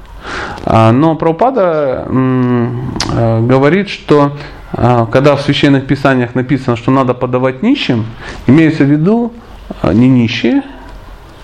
[0.66, 4.38] А, но Прабхупада э, говорит, что
[4.74, 8.06] э, когда в священных писаниях написано, что надо подавать нищим,
[8.48, 9.34] имеется в виду
[9.82, 10.64] э, не нищие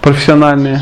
[0.01, 0.81] профессиональные,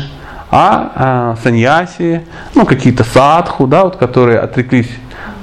[0.58, 2.22] а, а саньяси,
[2.54, 4.88] ну какие-то садху, да, вот, которые отреклись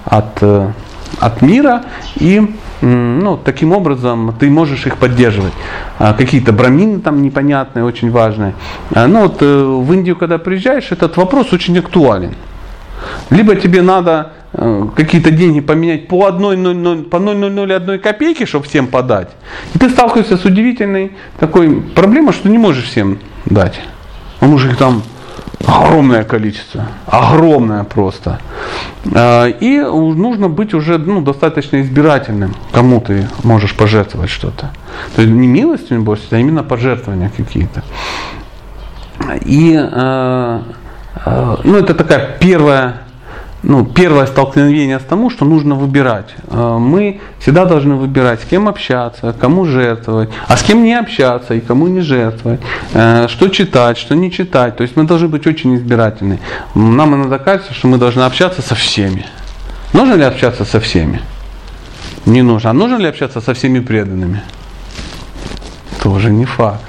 [0.06, 0.72] от, э,
[1.20, 1.84] от мира
[2.16, 5.54] и ну, таким образом ты можешь их поддерживать.
[6.00, 8.56] А, какие-то брамины там непонятные, очень важные.
[8.94, 12.34] А, ну вот э, в Индию, когда приезжаешь, этот вопрос очень актуален.
[13.30, 19.30] Либо тебе надо э, какие-то деньги поменять по 1,00, по 0,001 копейки, чтобы всем подать.
[19.76, 23.80] И ты сталкиваешься с удивительной такой проблемой, что не можешь всем дать.
[24.44, 25.02] Он уже их там
[25.66, 28.40] огромное количество, огромное просто.
[29.16, 34.72] А, и нужно быть уже ну, достаточно избирательным, кому ты можешь пожертвовать что-то.
[35.16, 37.84] То есть не милостью больше, а именно пожертвования какие-то.
[39.46, 40.60] И э,
[41.26, 43.03] э, ну, это такая первая
[43.64, 46.36] ну, первое столкновение с тому, что нужно выбирать.
[46.48, 51.54] Э, мы всегда должны выбирать, с кем общаться, кому жертвовать, а с кем не общаться
[51.54, 52.60] и кому не жертвовать,
[52.94, 54.76] э, что читать, что не читать.
[54.76, 56.40] То есть мы должны быть очень избирательны.
[56.76, 59.26] Нам иногда кажется, что мы должны общаться со всеми.
[59.94, 61.22] Нужно ли общаться со всеми?
[62.26, 62.72] Не нужно.
[62.72, 64.42] А нужно ли общаться со всеми преданными?
[66.02, 66.84] Тоже не факт.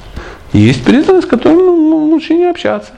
[0.52, 2.90] Есть преданные, с которыми ну, лучше не общаться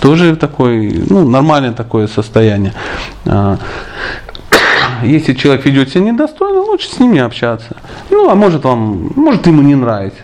[0.00, 2.72] тоже такой, ну, нормальное такое состояние.
[3.26, 3.58] А,
[5.02, 7.76] если человек ведет себя недостойно, лучше с ним не общаться.
[8.10, 10.22] Ну, а может вам, может ему не нравится,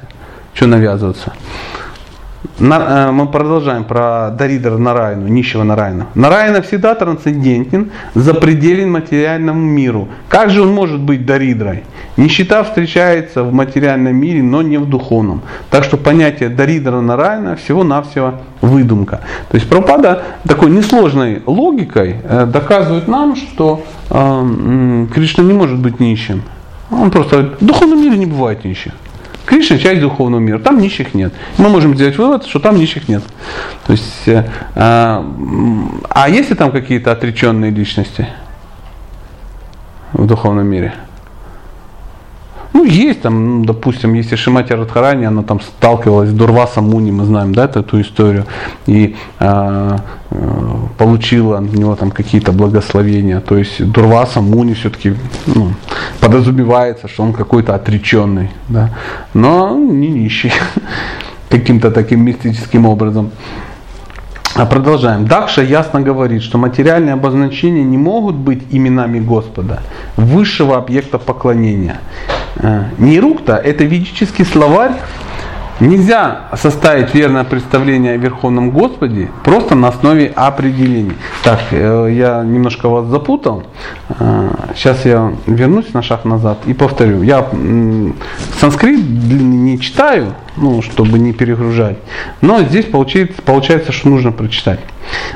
[0.55, 1.33] что навязываться.
[2.59, 6.07] На- э, мы продолжаем про Даридра Нарайну, нищего Нарайна.
[6.15, 10.09] Нарайна всегда трансцендентен, запределен материальному миру.
[10.29, 11.83] Как же он может быть Даридрой?
[12.17, 15.43] Нищета встречается в материальном мире, но не в духовном.
[15.71, 19.21] Так что понятие Даридра Нарайна всего-навсего выдумка.
[19.51, 25.99] То есть Пропада такой несложной логикой э, доказывает нам, что э, Кришна не может быть
[25.99, 26.43] нищим.
[26.91, 28.93] Он просто в духовном мире не бывает нищих.
[29.47, 31.33] Кришна часть духовного мира, там нищих нет.
[31.59, 33.23] Мы можем сделать вывод, что там нищих нет.
[33.87, 35.25] То есть, э, а,
[36.09, 38.27] а есть ли там какие-то отреченные личности
[40.13, 40.95] в духовном мире?
[42.75, 47.55] Ну, есть там, допустим, если Шимати Радхарани, она там сталкивалась с Дурваса Муни, мы знаем,
[47.55, 48.47] да, эту, эту историю,
[48.87, 49.99] и а,
[50.31, 50.37] э,
[50.99, 53.41] получила от него там какие-то благословения.
[53.41, 55.15] То есть Дурваса Муни все-таки
[55.47, 55.71] ну,
[56.19, 58.91] подразумевается, что он какой-то отреченный, да,
[59.35, 60.53] но не нищий
[61.49, 63.31] каким-то таким мистическим образом.
[64.57, 65.27] А продолжаем.
[65.27, 69.81] Дакша ясно говорит, что материальные обозначения не могут быть именами Господа,
[70.17, 71.97] высшего объекта поклонения.
[72.57, 74.93] Э, Нирукта– это ведический словарь,
[75.81, 81.17] Нельзя составить верное представление о Верховном Господе просто на основе определений.
[81.43, 83.65] Так, э, я немножко вас запутал.
[84.21, 87.23] Э, Сейчас я вернусь на шаг назад и повторю.
[87.23, 87.49] Я
[88.61, 91.99] санскрит не читаю, ну, чтобы не перегружать.
[92.41, 94.81] Но здесь получается, получается, что нужно прочитать.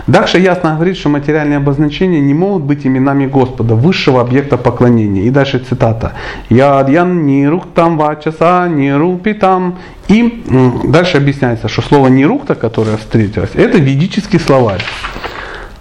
[0.06, 5.22] Дальше ясно говорит, что материальные обозначения не могут быть именами Господа, высшего объекта поклонения.
[5.24, 6.12] И дальше цитата.
[6.48, 9.78] Ядьян нируктам вачаса нирупитам.
[10.08, 14.82] И м, дальше объясняется, что слово нирукта, которое встретилось, это ведический словарь.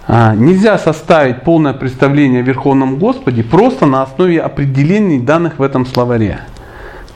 [0.06, 5.86] А, Нельзя составить полное представление о Верховном Господе просто на основе определений, данных в этом
[5.86, 6.40] словаре.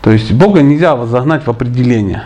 [0.03, 2.25] То есть Бога нельзя возогнать в определение.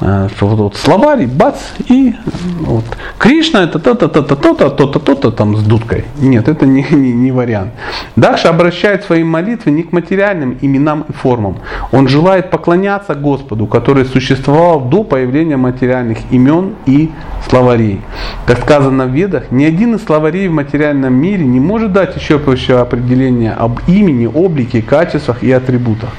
[0.00, 1.56] А, Что вот, вот словарь, бац,
[1.88, 2.14] и
[2.60, 2.84] вот.
[3.18, 6.06] Кришна это то-то, то-то, то-то, то-то, то-то там с дудкой.
[6.18, 7.72] Нет, это не, не, не вариант.
[8.16, 11.58] Дальше обращает свои молитвы не к материальным именам и формам.
[11.92, 17.10] Он желает поклоняться Господу, который существовал до появления материальных имен и
[17.48, 18.00] словарей.
[18.46, 22.80] Как сказано в Ведах, ни один из словарей в материальном мире не может дать общего
[22.80, 26.10] определения об имени, облике, качествах и атрибутах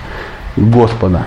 [0.56, 1.26] Господа.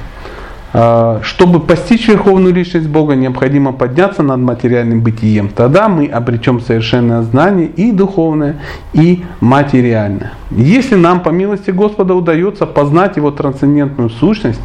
[0.79, 5.49] А, Чтобы постичь верховную личность Бога, необходимо подняться над материальным бытием.
[5.49, 8.57] Тогда мы обретем совершенное знание и духовное,
[8.93, 10.33] и материальное.
[10.51, 14.61] Если нам по милости Господа удается познать Его трансцендентную сущность,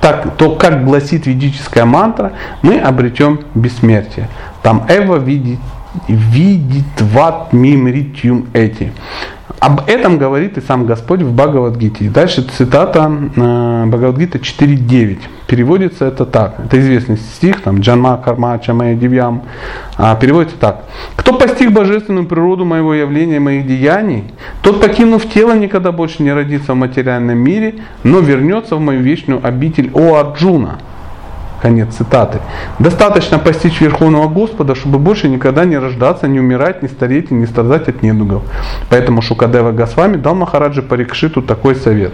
[0.00, 4.28] так, то как гласит ведическая мантра, мы обретем бессмертие.
[4.62, 5.58] Там Эва видит,
[6.08, 8.92] видит ват мимритюм эти.
[9.58, 12.10] Об этом говорит и сам Господь в Бхагавадгите.
[12.10, 15.18] Дальше цитата э, Бхагавадгита 4.9.
[15.46, 16.60] Переводится это так.
[16.60, 19.42] Это известный стих, там, Джанма Карма Чамая Дивьям.
[19.96, 20.84] А, переводится так.
[21.16, 24.24] Кто постиг божественную природу моего явления, моих деяний,
[24.62, 29.40] тот, покинув тело, никогда больше не родится в материальном мире, но вернется в мою вечную
[29.46, 30.78] обитель О Арджуна.
[31.66, 32.38] Конец цитаты.
[32.78, 37.46] Достаточно постичь Верховного Господа, чтобы больше никогда не рождаться, не умирать, не стареть и не
[37.46, 38.44] страдать от недугов.
[38.88, 42.12] Поэтому Шукадева Госвами дал Махараджи Парикшиту такой совет.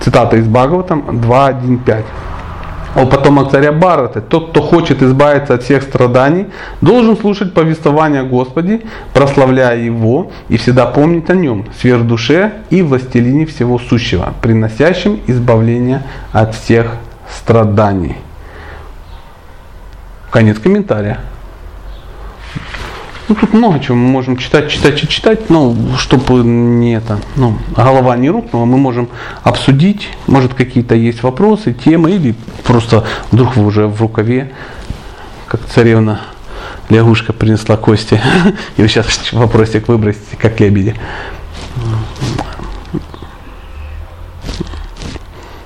[0.00, 2.04] Цитата из Бхагаватам 2.1.5.
[2.96, 6.46] О потомок царя Бараты, тот, кто хочет избавиться от всех страданий,
[6.80, 8.80] должен слушать повествование о Господе,
[9.12, 16.54] прославляя Его и всегда помнить о Нем, сверхдуше и властелине всего сущего, приносящем избавление от
[16.54, 16.96] всех
[17.28, 18.16] страданий.
[20.34, 21.20] Конец комментария.
[23.28, 27.56] Ну, тут много чего мы можем читать, читать и читать, но чтобы не это, ну,
[27.68, 29.08] голова не рухнула, мы можем
[29.44, 34.52] обсудить, может какие-то есть вопросы, темы, или просто вдруг вы уже в рукаве,
[35.46, 36.20] как царевна
[36.90, 38.20] лягушка принесла кости,
[38.76, 40.96] и вы сейчас вопросик выбросите, как лебеди.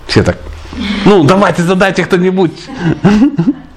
[0.07, 0.37] Все так,
[1.07, 2.52] ну давайте задайте кто-нибудь.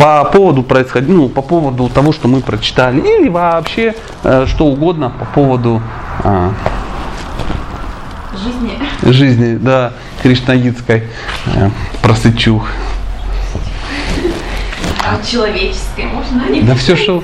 [0.00, 5.10] по поводу происходи, ну, по поводу того, что мы прочитали, или вообще э, что угодно
[5.10, 5.82] по поводу
[6.24, 6.50] э,
[8.32, 8.78] Жизни.
[9.02, 11.04] жизни, да, кришнаитской
[11.46, 12.70] э, просычух.
[15.04, 16.48] А человеческой можно?
[16.50, 17.22] Не Да все, что...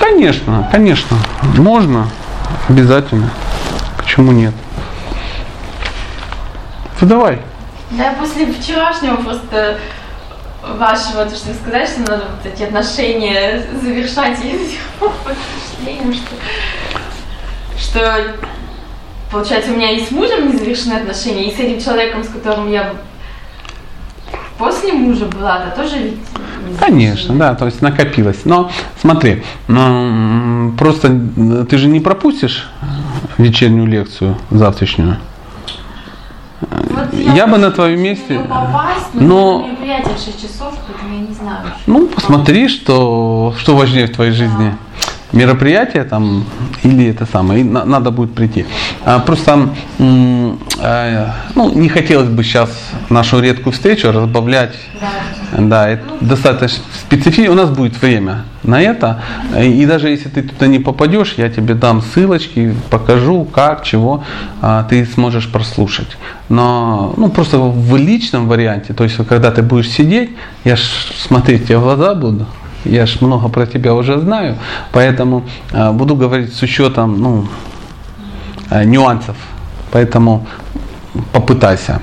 [0.00, 1.18] Конечно, конечно,
[1.58, 2.08] можно,
[2.68, 3.30] обязательно.
[3.98, 4.54] Почему нет?
[7.00, 7.40] Ну давай.
[7.90, 9.78] Да, после вчерашнего просто
[10.76, 16.34] вашего, то, что вы сказали, что надо вот эти отношения завершать впечатлением, что,
[17.78, 18.34] что
[19.30, 22.70] получается у меня и с мужем не завершены отношения, и с этим человеком, с которым
[22.70, 22.94] я
[24.58, 26.18] после мужа была, да тоже ведь...
[26.80, 28.44] Конечно, да, то есть накопилось.
[28.44, 31.08] Но смотри, ну, просто
[31.70, 32.68] ты же не пропустишь
[33.38, 35.16] вечернюю лекцию завтрашнюю.
[36.98, 39.20] Вот Я бы на твоем месте- попасть, но-
[39.60, 39.66] но...
[39.68, 41.58] мероприятие в 6 часов, я не знаю.
[41.86, 44.76] Ну, посмотри, что, что важнее в твоей жизни.
[45.32, 46.44] Мероприятие там
[46.82, 48.64] или это самое, и на- надо будет прийти.
[49.04, 52.70] А, просто э, ну, не хотелось бы сейчас
[53.10, 55.08] нашу редкую встречу разбавлять Да.
[55.56, 57.52] Да, это достаточно специфично.
[57.52, 59.22] У нас будет время на это.
[59.58, 64.24] И даже если ты туда не попадешь, я тебе дам ссылочки, покажу, как, чего
[64.60, 66.16] а, ты сможешь прослушать.
[66.48, 70.30] Но ну, просто в личном варианте, то есть когда ты будешь сидеть,
[70.64, 70.80] я ж
[71.16, 72.46] смотреть тебе в глаза буду.
[72.84, 74.56] Я ж много про тебя уже знаю,
[74.92, 77.46] поэтому а, буду говорить с учетом ну,
[78.70, 79.36] а, нюансов.
[79.90, 80.46] Поэтому
[81.32, 82.00] попытайся.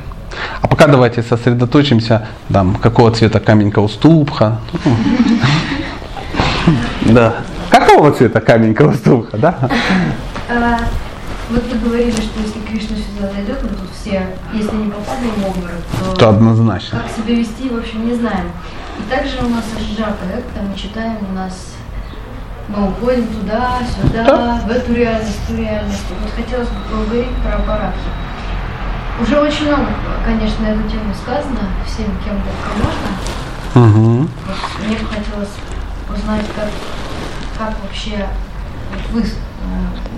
[0.62, 4.60] А пока давайте сосредоточимся, там, какого цвета каменька уступха.
[7.06, 7.36] Да.
[7.70, 9.70] Какого цвета каменька уступха, да?
[10.50, 10.80] А,
[11.52, 15.50] вот вы говорили, что если Кришна сюда зайдет, мы тут все, если не попадем в
[15.50, 17.00] обморок, то, То однозначно.
[17.00, 18.52] как себя вести, в общем, не знаем.
[19.00, 21.74] И также у нас Ашджа проекта, мы читаем, у нас
[22.68, 24.62] мы уходим туда, сюда, Да.
[24.66, 26.04] в эту реальность, в ту реальность.
[26.22, 28.00] Вот хотелось бы поговорить про аппаратки.
[29.22, 29.88] Уже очень много,
[30.26, 33.88] конечно, на эту тему сказано, всем, кем только можно.
[33.88, 34.28] Угу.
[34.48, 35.50] Вот мне бы хотелось
[36.10, 36.70] узнать, как,
[37.58, 38.26] как вообще
[38.92, 39.26] вот вы э,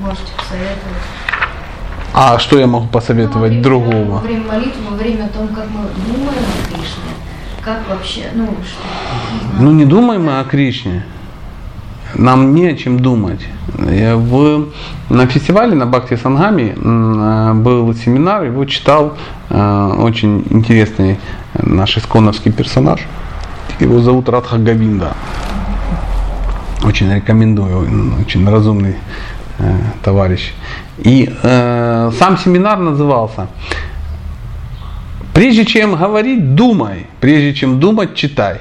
[0.02, 1.04] можете посоветовать.
[2.14, 4.12] А что я могу посоветовать Ну, во время- другого?
[4.16, 7.12] Во время молитвы, во время о том, как мы думаем о Кришне,
[7.68, 11.04] как вообще, ну что, Ну не думаем мы о Кришне.
[12.16, 13.42] Нам не о чем думать.
[13.92, 14.68] Я в,
[15.10, 19.18] на фестивале на Бхакти Сангами э, был семинар, его читал
[19.50, 21.20] э, очень интересный
[21.54, 23.02] наш исконовский персонаж.
[23.82, 25.14] Его зовут Радха Гавинда.
[26.86, 28.96] Очень рекомендую, очень разумный
[29.60, 30.54] э, товарищ.
[31.00, 33.48] И э, сам семинар назывался
[35.38, 37.06] Прежде чем говорить, думай.
[37.20, 38.58] Прежде чем думать, читай.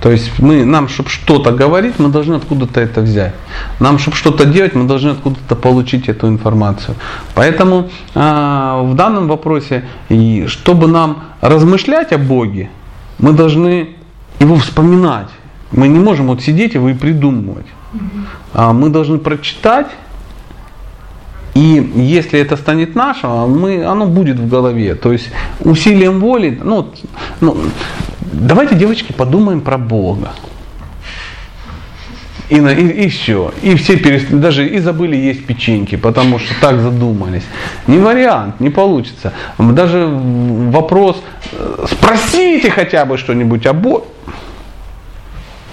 [0.00, 3.34] То есть мы, нам, чтобы что-то говорить, мы должны откуда-то это взять.
[3.78, 6.96] Нам, чтобы что-то делать, мы должны откуда-то получить эту информацию.
[7.34, 12.70] Поэтому а, в данном вопросе, и чтобы нам размышлять о Боге,
[13.18, 13.90] мы должны
[14.40, 15.28] его вспоминать.
[15.70, 17.66] Мы не можем вот сидеть его и придумывать.
[18.54, 19.88] А, мы должны прочитать
[21.56, 24.94] и если это станет нашим, мы, оно будет в голове.
[24.94, 25.30] То есть
[25.60, 26.92] усилием воли, ну,
[27.40, 27.56] ну,
[28.20, 30.32] давайте, девочки, подумаем про Бога.
[32.50, 33.54] И, на, и, и все.
[33.62, 34.30] И все перест...
[34.30, 37.44] даже и забыли есть печеньки, потому что так задумались.
[37.86, 39.32] Не вариант, не получится.
[39.58, 44.04] Даже вопрос, э, спросите хотя бы что-нибудь о Боге.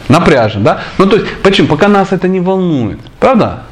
[0.08, 0.80] Напряжен, да?
[0.98, 1.68] Ну то есть, почему?
[1.68, 3.00] Пока нас это не волнует.
[3.20, 3.64] Правда?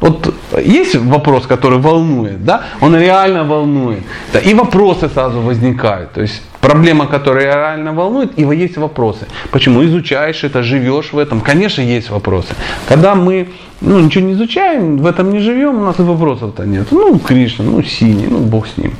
[0.00, 2.62] Вот есть вопрос, который волнует, да?
[2.80, 4.02] Он реально волнует.
[4.32, 6.12] Да, и вопросы сразу возникают.
[6.12, 9.26] То есть проблема, которая реально волнует, и есть вопросы.
[9.50, 9.84] Почему?
[9.84, 11.40] Изучаешь это, живешь в этом.
[11.40, 12.54] Конечно, есть вопросы.
[12.88, 13.48] Когда мы
[13.82, 16.86] ну, ничего не изучаем, в этом не живем, у нас и вопросов-то нет.
[16.90, 18.92] Ну, Кришна, ну, синий, ну, Бог с ним.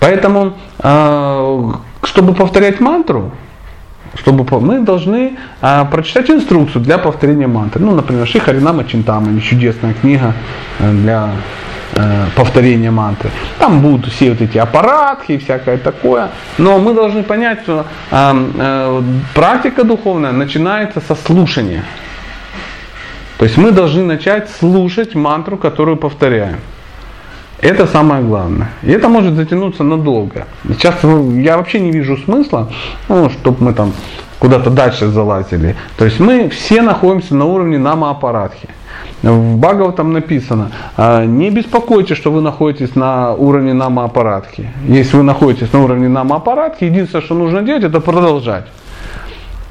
[0.00, 1.72] Поэтому, э,
[2.02, 3.30] чтобы повторять мантру,
[4.14, 7.82] чтобы мы должны а, прочитать инструкцию для повторения мантры.
[7.82, 10.34] Ну, например, Шихаринама Чинтама, чудесная книга
[10.78, 11.30] э, для
[11.94, 13.30] э, повторения мантры.
[13.58, 16.30] Там будут все вот эти аппаратки и всякое такое.
[16.58, 19.02] Но мы должны понять, что а, э,
[19.34, 21.84] практика духовная начинается со слушания.
[23.38, 26.58] То есть мы должны начать слушать мантру, которую повторяем.
[27.62, 28.72] Это самое главное.
[28.82, 30.46] И это может затянуться надолго.
[30.68, 32.68] Сейчас ну, я вообще не вижу смысла,
[33.08, 33.92] ну, чтобы мы там
[34.40, 35.76] куда-то дальше залазили.
[35.96, 38.68] То есть мы все находимся на уровне намоаппаратхи.
[39.22, 44.68] В Багов там написано, а, не беспокойтесь, что вы находитесь на уровне намоаппаратхи.
[44.84, 48.66] Если вы находитесь на уровне намоаппаратхи, единственное, что нужно делать, это продолжать.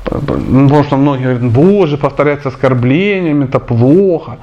[0.06, 4.38] Потому что многие говорят, боже, повторять с оскорблениями, это плохо.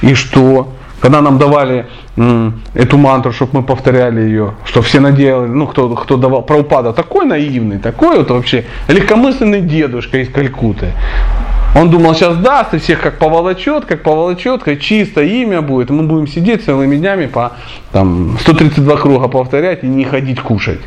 [0.00, 0.68] И что?
[1.00, 1.86] Когда нам давали
[2.16, 6.92] м, эту мантру, чтобы мы повторяли ее, что все наделали, ну кто, кто давал, Праупада
[6.92, 10.92] такой наивный, такой вот вообще легкомысленный дедушка из Калькуты.
[11.74, 15.90] Он думал, сейчас даст и всех как поволочет, как поволочет, как чисто имя будет.
[15.90, 17.52] Мы будем сидеть целыми днями по
[17.92, 20.80] там, 132 круга повторять и не ходить кушать.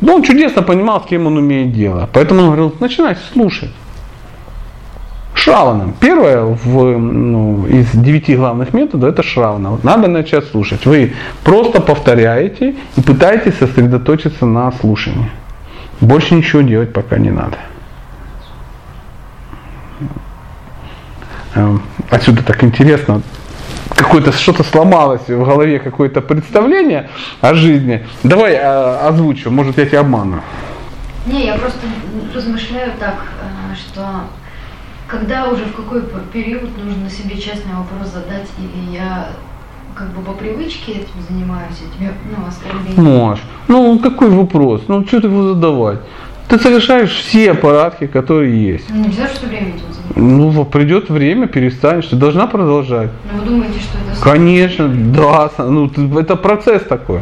[0.00, 2.08] Ну, он чудесно понимал, с кем он умеет дело.
[2.12, 3.70] Поэтому он говорил, начинай слушать.
[5.38, 5.94] Шраваном.
[6.00, 9.78] Первое в, ну, из девяти главных методов это шравана.
[9.84, 10.84] Надо начать слушать.
[10.84, 11.14] Вы
[11.44, 15.30] просто повторяете и пытаетесь сосредоточиться на слушании.
[16.00, 17.56] Больше ничего делать пока не надо.
[21.54, 23.22] Эм, отсюда так интересно,
[23.94, 27.10] какое-то что-то сломалось в голове, какое-то представление
[27.40, 28.04] о жизни.
[28.24, 30.42] Давай э, озвучу, может я тебя обману.
[31.26, 31.78] Не, я просто
[32.34, 34.24] размышляю так, э, что
[35.08, 36.02] когда уже в какой
[36.32, 39.30] период нужно себе честный вопрос задать, или я
[39.94, 43.00] как бы по привычке этим занимаюсь, я тебе, ну, оскорбление.
[43.00, 43.44] Можешь.
[43.66, 44.82] Ну, какой вопрос?
[44.86, 45.98] Ну, что ты его задавать?
[46.48, 48.88] Ты совершаешь все аппаратки, которые есть.
[48.90, 50.12] Ну, нельзя все время этим заниматься.
[50.14, 52.06] Ну, придет время, перестанешь.
[52.06, 53.10] Ты должна продолжать.
[53.30, 54.22] Но вы думаете, что это...
[54.22, 55.50] Конечно, да.
[55.58, 57.20] Ну, это процесс такой.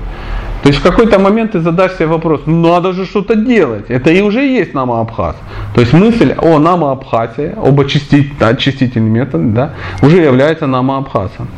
[0.63, 3.85] То есть в какой-то момент ты задашь себе вопрос, ну надо же что-то делать.
[3.89, 5.37] Это и уже есть намоабхаз.
[5.75, 11.49] То есть мысль о намоабхазе, об очистительном методе, да, уже является намоабхазом.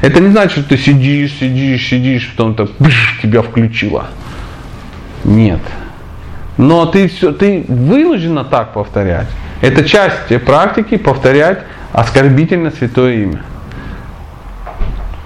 [0.00, 2.68] Это не значит, что ты сидишь, сидишь, сидишь, потом-то
[3.22, 4.06] тебя включило.
[5.24, 5.60] Нет.
[6.56, 9.28] Но ты все, ты вынуждена так повторять.
[9.60, 11.60] Это часть практики повторять
[11.92, 13.42] оскорбительно святое имя.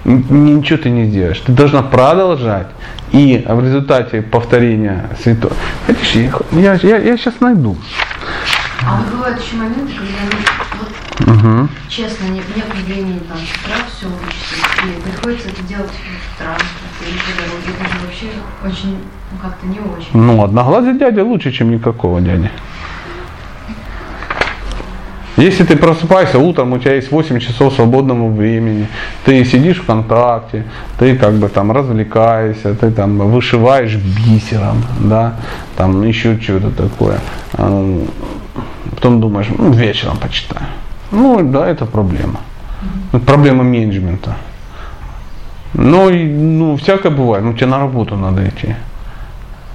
[0.05, 1.39] Ничего ты не сделаешь.
[1.39, 2.67] Ты должна продолжать.
[3.11, 5.53] И в результате повторения святого.
[5.87, 6.15] Хотишь,
[6.51, 7.75] я, я, я сейчас найду.
[8.85, 10.37] А вот бывают еще моменты, когда
[10.79, 11.69] вот, угу.
[11.89, 17.05] честно, нет, нет времени там с утра все учиться, и приходится это делать в транспорте
[17.07, 17.71] или по дороге.
[17.79, 18.25] Это же вообще
[18.63, 18.97] очень,
[19.31, 20.09] ну как-то не очень.
[20.13, 22.51] Ну, одноглазый дядя лучше, чем никакого дяди.
[25.37, 28.87] Если ты просыпаешься утром, у тебя есть 8 часов свободного времени,
[29.25, 30.63] ты сидишь ВКонтакте,
[30.97, 35.35] ты как бы там развлекаешься, ты там вышиваешь бисером, да,
[35.75, 37.19] там еще что-то такое.
[37.53, 38.05] А,
[38.91, 40.67] потом думаешь, ну, вечером почитаю.
[41.11, 42.39] Ну, да, это проблема.
[43.25, 44.35] Проблема менеджмента.
[45.73, 47.43] Ну, ну, всякое бывает.
[47.43, 48.75] Ну, тебе на работу надо идти.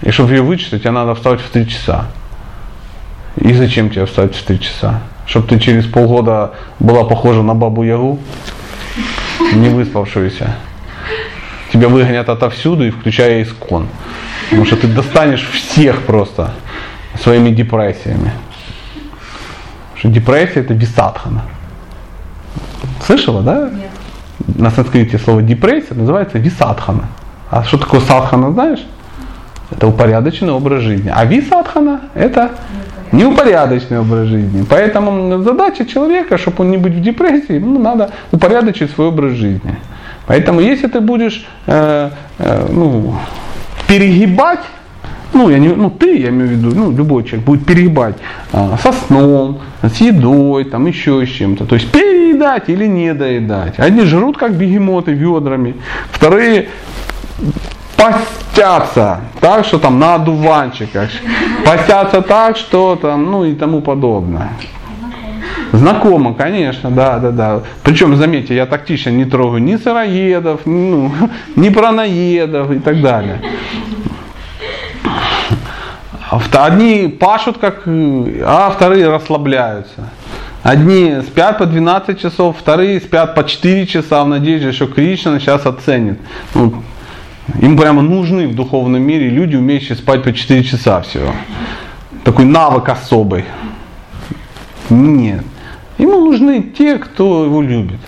[0.03, 2.07] И чтобы ее вычитать, тебе надо встать в 3 часа.
[3.37, 5.01] И зачем тебе встать в 3 часа?
[5.31, 8.19] Чтобы ты через полгода была похожа на бабу Ягу,
[9.55, 10.57] не выспавшуюся.
[11.73, 13.87] Тебя выгонят отовсюду и включая искон.
[14.49, 16.51] Потому что ты достанешь всех просто
[17.23, 18.33] своими депрессиями.
[19.93, 21.43] Потому что депрессия это висадхана.
[23.07, 23.71] Слышала, да?
[23.71, 23.91] Нет.
[24.57, 27.05] На санскрите слово депрессия называется висадхана.
[27.51, 28.85] А что такое садхана, знаешь?
[29.71, 31.13] Это упорядоченный образ жизни.
[31.15, 32.51] А висадхана это
[33.13, 34.65] неупорядоченный образ жизни.
[34.69, 39.77] Поэтому задача человека, чтобы он не быть в депрессии, ну, надо упорядочить свой образ жизни.
[40.27, 43.15] Поэтому если ты будешь э, э, ну,
[43.89, 44.61] перегибать,
[45.33, 48.17] ну, я не, ну, ты, я имею в виду, ну, любой человек будет перегибать
[48.53, 51.67] э, со сном, с едой, там еще с чем-то.
[51.67, 53.79] То есть переедать или не доедать.
[53.79, 55.75] Одни жрут как бегемоты ведрами,
[56.13, 56.69] вторые
[58.01, 61.11] постятся так, что там на одуванчиках,
[61.65, 64.53] постятся так, что там, ну и тому подобное.
[65.73, 67.61] Знакомо, конечно, да, да, да.
[67.83, 71.13] Причем, заметьте, я тактично не трогаю ни сыроедов, ну,
[71.57, 73.41] ни праноедов и так далее.
[76.53, 80.11] Одни пашут, как, а вторые расслабляются.
[80.63, 85.67] Одни спят по 12 часов, вторые спят по 4 часа в надежде, что Кришна сейчас
[85.67, 86.21] оценит.
[86.55, 86.83] Ну,
[87.61, 91.33] им прямо нужны в духовном мире люди, умеющие спать по 4 часа всего.
[92.25, 93.45] Такой навык особый.
[94.89, 95.45] Нет.
[95.99, 98.01] Ему нужны те, кто его любит.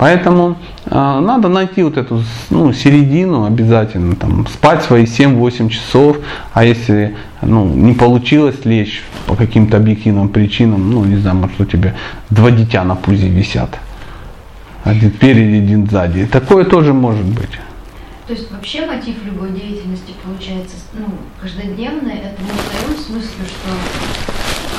[0.00, 6.16] Поэтому э, надо найти вот эту ну, середину обязательно, там, спать свои 7-8 часов,
[6.54, 11.66] а если ну, не получилось лечь по каким-то объективным причинам, ну не знаю, может у
[11.66, 11.94] тебя
[12.30, 13.78] два дитя на пузе висят,
[14.84, 17.60] один спереди, один сзади, такое тоже может быть.
[18.30, 21.06] То есть вообще мотив любой деятельности получается ну,
[21.42, 23.70] каждодневный, это не в том смысле, что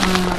[0.08, 0.38] а...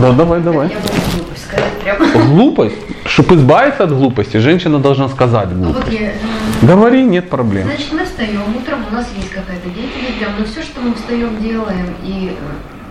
[0.00, 0.68] Да, давай, давай.
[0.68, 2.26] Я буду глупость сказать прямо.
[2.26, 2.74] Глупость?
[3.04, 5.86] Чтобы избавиться от глупости, женщина должна сказать глупость.
[5.86, 6.14] А вот я, э...
[6.62, 7.68] Говори, нет проблем.
[7.68, 11.40] Значит, мы встаем утром, у нас есть какая-то деятельность, прям, но все, что мы встаем,
[11.40, 12.36] делаем, и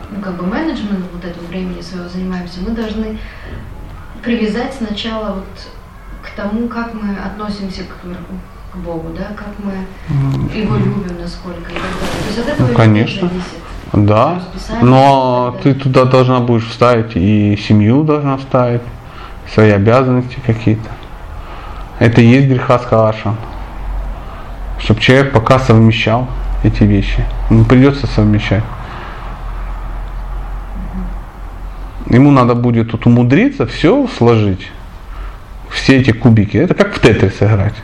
[0.09, 3.17] ну, как бы менеджмент вот этого времени своего занимаемся, мы должны
[4.23, 5.80] привязать сначала вот
[6.31, 9.73] к тому, как мы относимся к, к Богу, да, как мы
[10.55, 12.23] его любим, насколько и так далее.
[12.23, 13.27] То есть от этого ну, конечно.
[13.27, 13.47] зависит.
[13.93, 14.41] Да,
[14.81, 18.81] но ты туда должна будешь вставить и семью должна вставить,
[19.53, 20.89] свои обязанности какие-то.
[21.99, 22.85] Это и есть греха с
[24.79, 26.27] Чтобы человек пока совмещал
[26.63, 27.25] эти вещи.
[27.49, 28.63] Ну, придется совмещать.
[32.09, 34.69] ему надо будет тут умудриться все сложить,
[35.71, 36.57] все эти кубики.
[36.57, 37.75] Это как в тетрис играть.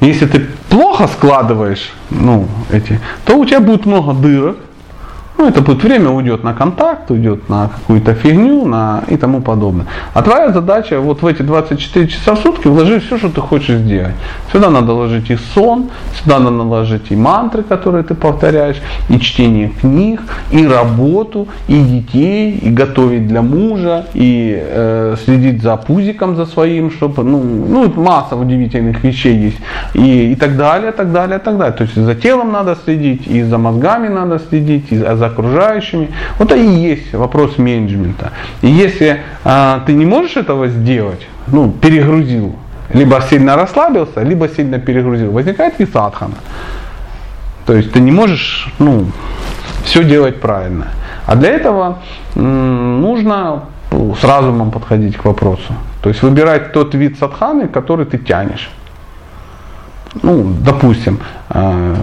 [0.00, 4.58] Если ты плохо складываешь ну, эти, то у тебя будет много дырок,
[5.38, 9.86] ну, это будет время уйдет на контакт, уйдет на какую-то фигню на, и тому подобное.
[10.12, 13.76] А твоя задача вот в эти 24 часа в сутки вложить все, что ты хочешь
[13.76, 14.14] сделать.
[14.52, 18.78] Сюда надо ложить и сон, сюда надо ложить и мантры, которые ты повторяешь,
[19.08, 20.20] и чтение книг,
[20.50, 26.90] и работу, и детей, и готовить для мужа, и э, следить за пузиком за своим,
[26.90, 29.58] чтобы, ну, ну, масса удивительных вещей есть,
[29.94, 31.76] и, и так далее, так далее, так далее.
[31.76, 36.10] То есть за телом надо следить, и за мозгами надо следить, и за окружающими.
[36.38, 38.32] Вот это и есть вопрос менеджмента.
[38.62, 42.56] И если а, ты не можешь этого сделать, ну, перегрузил,
[42.92, 46.34] либо сильно расслабился, либо сильно перегрузил, возникает висадхана.
[47.66, 49.06] То есть ты не можешь ну,
[49.84, 50.88] все делать правильно.
[51.26, 51.98] А для этого
[52.34, 55.74] м, нужно с разумом подходить к вопросу.
[56.02, 58.70] То есть выбирать тот вид садханы, который ты тянешь.
[60.22, 61.20] Ну, допустим,
[61.50, 61.94] э,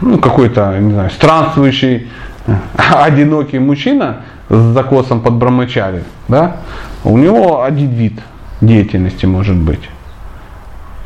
[0.00, 2.08] ну, какой-то, не знаю, странствующий,
[2.76, 6.58] одинокий мужчина с закосом под брамачари, да,
[7.04, 8.20] у него один вид
[8.60, 9.90] деятельности может быть.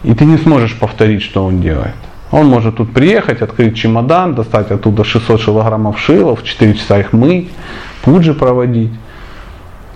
[0.03, 1.95] И ты не сможешь повторить, что он делает.
[2.31, 7.51] Он может тут приехать, открыть чемодан, достать оттуда 600 килограммов шилов, 4 часа их мыть,
[8.03, 8.93] пуджи проводить.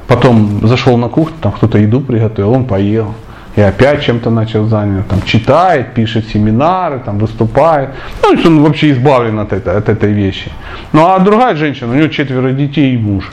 [0.08, 3.14] Потом зашел на кухню, там кто-то еду приготовил, он поел
[3.56, 7.90] и опять чем-то начал заняться, там читает, пишет семинары, там выступает.
[8.22, 10.50] Ну, он вообще избавлен от, этой, от этой вещи.
[10.92, 13.30] Ну а другая женщина, у нее четверо детей и муж.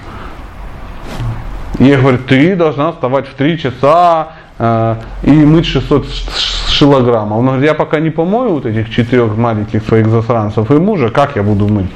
[1.80, 6.06] Я говорю, ты должна вставать в 3 часа э, и мыть 600
[6.68, 7.40] шилограммов.
[7.40, 11.36] Он говорит, я пока не помою вот этих четырех маленьких своих засранцев и мужа, как
[11.36, 11.90] я буду мыть?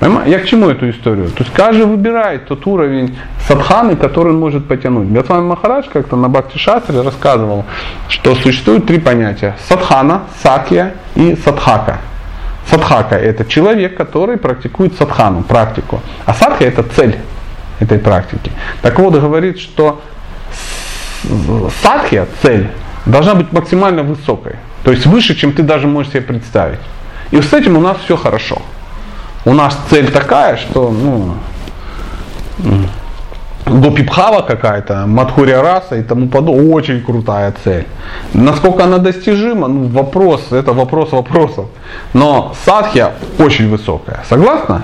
[0.00, 1.30] Я к чему эту историю?
[1.30, 3.16] То есть каждый выбирает тот уровень
[3.48, 5.08] садханы, который он может потянуть.
[5.08, 7.64] Гатвами Махарадж как-то на Бхакти Шастре рассказывал,
[8.08, 9.56] что существует три понятия.
[9.68, 12.00] Садхана, сакья и садхака.
[12.70, 16.02] Садхака– это человек, который практикует садхану, практику.
[16.26, 17.16] А садха– это цель
[17.80, 18.50] этой практики.
[18.82, 20.02] Так вот, говорит, что
[21.82, 22.68] садхия, цель,
[23.06, 24.56] должна быть максимально высокой.
[24.84, 26.80] То есть выше, чем ты даже можешь себе представить.
[27.30, 28.60] И с этим у нас все хорошо
[29.46, 31.34] у нас цель такая, что ну,
[33.64, 37.86] Гопипхава какая-то, Мадхуря раса и тому подобное, очень крутая цель.
[38.34, 41.66] Насколько она достижима, ну, вопрос, это вопрос вопросов.
[42.12, 44.82] Но садхья очень высокая, согласна?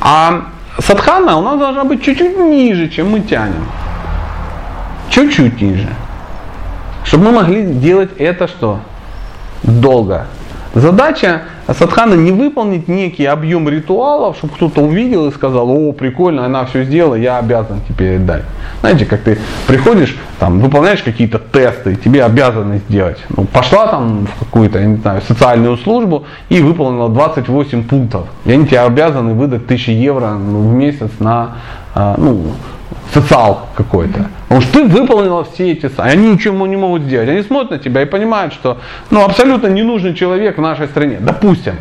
[0.00, 0.42] А
[0.78, 3.64] садхана у нас должна быть чуть-чуть ниже, чем мы тянем.
[5.08, 5.88] Чуть-чуть ниже.
[7.04, 8.80] Чтобы мы могли делать это что?
[9.62, 10.26] Долго.
[10.74, 11.42] Задача
[11.74, 16.84] садхана не выполнить некий объем ритуалов, чтобы кто-то увидел и сказал, о, прикольно, она все
[16.84, 18.44] сделала, я обязан теперь дать.
[18.80, 23.18] Знаете, как ты приходишь, там, выполняешь какие-то тесты, тебе обязаны сделать.
[23.28, 28.26] Ну, пошла там в какую-то, я не знаю, социальную службу и выполнила 28 пунктов.
[28.44, 31.56] И они тебе обязаны выдать 1000 евро ну, в месяц на,
[31.94, 32.52] а, ну,
[33.12, 34.28] социал какой-то.
[34.42, 37.28] Потому что ты выполнила все эти, они ничего не могут сделать.
[37.28, 38.78] Они смотрят на тебя и понимают, что
[39.10, 41.18] ну, абсолютно ненужный человек в нашей стране.
[41.20, 41.74] Допустим.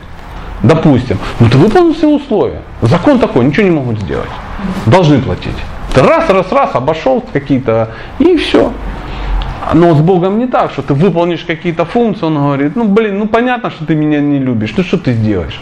[0.63, 1.17] Допустим.
[1.39, 2.61] Ну ты выполнил все условия.
[2.81, 4.29] Закон такой, ничего не могут сделать.
[4.85, 5.55] Должны платить.
[5.93, 7.89] Ты раз, раз, раз, обошел какие-то,
[8.19, 8.71] и все.
[9.73, 13.27] Но с Богом не так, что ты выполнишь какие-то функции, он говорит, ну блин, ну
[13.27, 15.59] понятно, что ты меня не любишь, ну что ты сделаешь?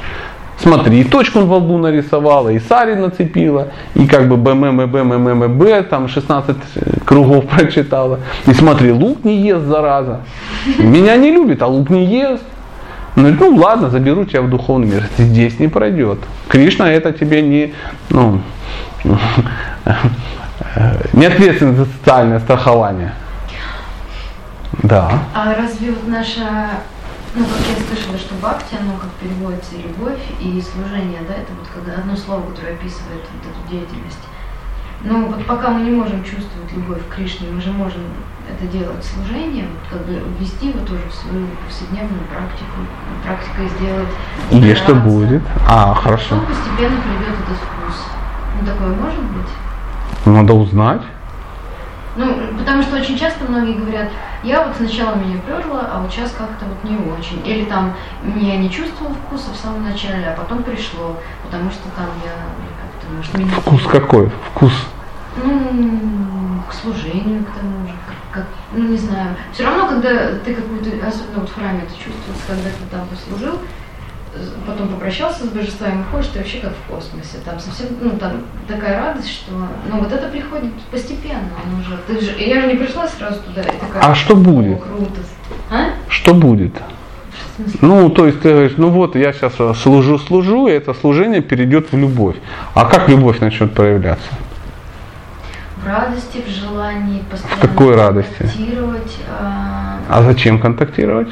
[0.58, 5.84] Смотри, и точку во лбу нарисовала, и сари нацепила, и как бы БММ, БММ, Б,
[5.84, 6.56] там 16
[7.06, 8.20] кругов прочитала.
[8.48, 10.22] И смотри, лук не ест, зараза.
[10.80, 12.44] Меня не любит, а лук не ест.
[13.16, 15.04] Ну, ну ладно, заберу тебя в духовный мир.
[15.18, 16.20] Здесь не пройдет.
[16.48, 17.74] Кришна это тебе не,
[18.10, 18.42] ну,
[21.14, 23.14] не ответственность за социальное страхование.
[24.84, 25.10] Да.
[25.34, 26.72] А разве вот наша
[27.36, 31.68] ну, как я слышала, что бхакти, оно как переводится любовь и служение, да, это вот
[31.74, 34.24] когда одно слово, которое описывает вот эту деятельность.
[35.04, 38.02] Но вот пока мы не можем чувствовать любовь к Кришне, мы же можем
[38.50, 42.88] это делать служение, вот как бы ввести его тоже в свою повседневную практику,
[43.24, 44.10] практикой сделать.
[44.52, 45.44] И что будет?
[45.68, 46.40] А, хорошо.
[46.40, 48.06] Потом постепенно придет этот вкус.
[48.60, 49.50] Ну, такое может быть?
[50.26, 51.02] Надо узнать.
[52.16, 54.10] Ну, потому что очень часто многие говорят,
[54.42, 57.46] я вот сначала меня перло, а вот сейчас как-то вот не очень.
[57.46, 57.94] Или там
[58.38, 62.32] я не чувствовал вкуса в самом начале, а потом пришло, потому что там я
[62.82, 63.52] как-то, может, меня...
[63.60, 64.32] Вкус какой?
[64.52, 64.72] Вкус?
[65.44, 69.36] Ну, к служению, к тому же, как, как, ну, не знаю.
[69.52, 73.60] Все равно, когда ты какую-то, особенно вот в храме это чувствуется, когда ты там послужил,
[74.66, 77.38] потом попрощался с божествами, ходишь, ты вообще как в космосе.
[77.44, 79.52] Там совсем, ну, там такая радость, что,
[79.90, 83.62] ну, вот это приходит постепенно, оно уже, ты же, я же не пришла сразу туда,
[83.62, 84.78] и такая, А что будет?
[84.80, 85.22] «О, круто.
[85.72, 85.90] А?
[86.10, 86.74] Что будет?
[87.82, 91.92] Ну, то есть ты говоришь, ну вот я сейчас служу, служу, и это служение перейдет
[91.92, 92.36] в любовь.
[92.74, 94.28] А как любовь начнет проявляться?
[95.78, 98.38] В радости, в желании постоянно какой радости?
[98.40, 101.30] контактировать, а, А зачем контактировать?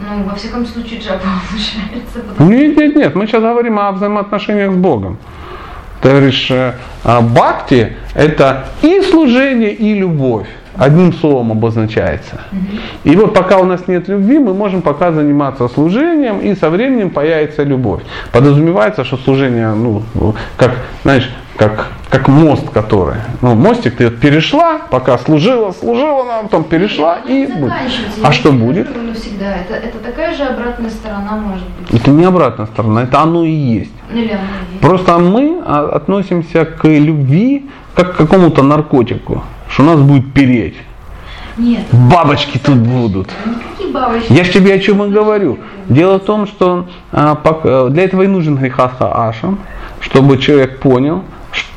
[0.00, 1.20] Ну, во всяком случае, джаба
[1.50, 2.20] получается.
[2.28, 5.18] потому Нет, нет, нет, мы сейчас говорим о взаимоотношениях с Богом.
[6.00, 6.74] Ты говоришь, э,
[7.04, 10.46] а, бхакти– это и служение, и любовь.
[10.76, 12.40] Одним словом обозначается.
[13.02, 17.10] И вот пока у нас нет любви, мы можем пока заниматься служением, и со временем
[17.10, 18.02] появится любовь.
[18.30, 20.04] Подразумевается, что служение, ну,
[20.56, 23.16] как, знаешь, как, как мост, который.
[23.42, 27.72] Ну, мостик ты перешла, пока служила, служила, она потом перешла что и будет.
[28.22, 28.88] А что будет?
[28.88, 32.00] Это, это такая же обратная сторона может быть.
[32.00, 33.92] Это не обратная сторона, это оно и есть.
[34.12, 34.40] Или она
[34.70, 34.80] есть.
[34.80, 40.76] Просто мы а, относимся к любви как к какому-то наркотику, что нас будет переть.
[41.58, 41.84] Нет.
[41.92, 43.30] Бабочки тут будут.
[43.44, 44.32] Никакие бабочки.
[44.32, 45.58] Я же тебе о чем и говорю.
[45.88, 49.58] Дело в том, что а, э, для этого и нужен грехаха ашам,
[50.00, 51.22] чтобы человек понял,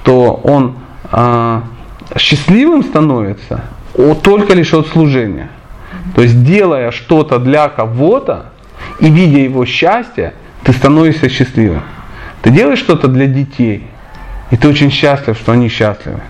[0.02, 0.78] что он
[1.12, 1.64] а,
[2.18, 3.62] счастливым становится
[4.24, 5.49] только лишь от служения.
[6.16, 8.47] То есть делая что-то для кого-то
[8.99, 10.34] и видя его счастье,
[10.64, 11.82] ты становишься счастливым.
[12.41, 13.88] Ты делаешь что-то для детей,
[14.49, 16.22] и ты очень счастлив, что они счастливы.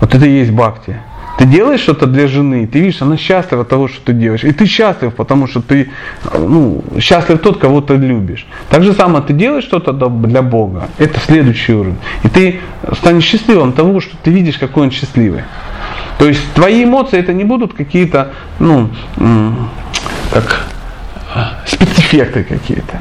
[0.00, 0.98] Вот это и есть бхакти.
[1.38, 4.42] Ты делаешь что-то для жены, ты видишь, она счастлива от того, что ты делаешь.
[4.42, 5.88] И ты счастлив, потому что ты
[6.36, 8.44] ну, счастлив тот, кого ты любишь.
[8.68, 10.88] Так же самое, ты делаешь что-то для Бога.
[10.98, 11.98] Это следующий уровень.
[12.24, 12.60] И ты
[12.92, 15.44] станешь счастливым того, что ты видишь, какой он счастливый.
[16.18, 18.90] То есть твои эмоции это не будут какие-то, ну,
[20.32, 20.66] как
[21.32, 23.00] а, спецэффекты какие-то.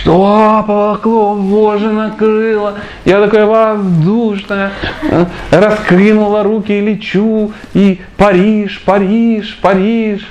[0.00, 2.76] Что, а, поволокло, боже, накрыло.
[3.04, 4.72] Я такая воздушная,
[5.02, 10.26] э, раскрынула руки и лечу, и Париж, Париж, Париж.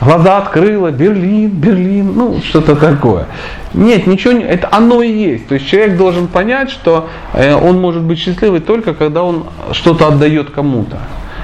[0.00, 3.26] Глаза открыла, Берлин, Берлин, ну, что-то такое.
[3.74, 5.48] Нет, ничего не, это оно и есть.
[5.48, 10.08] То есть человек должен понять, что э, он может быть счастливый только когда он что-то
[10.08, 10.98] отдает кому-то.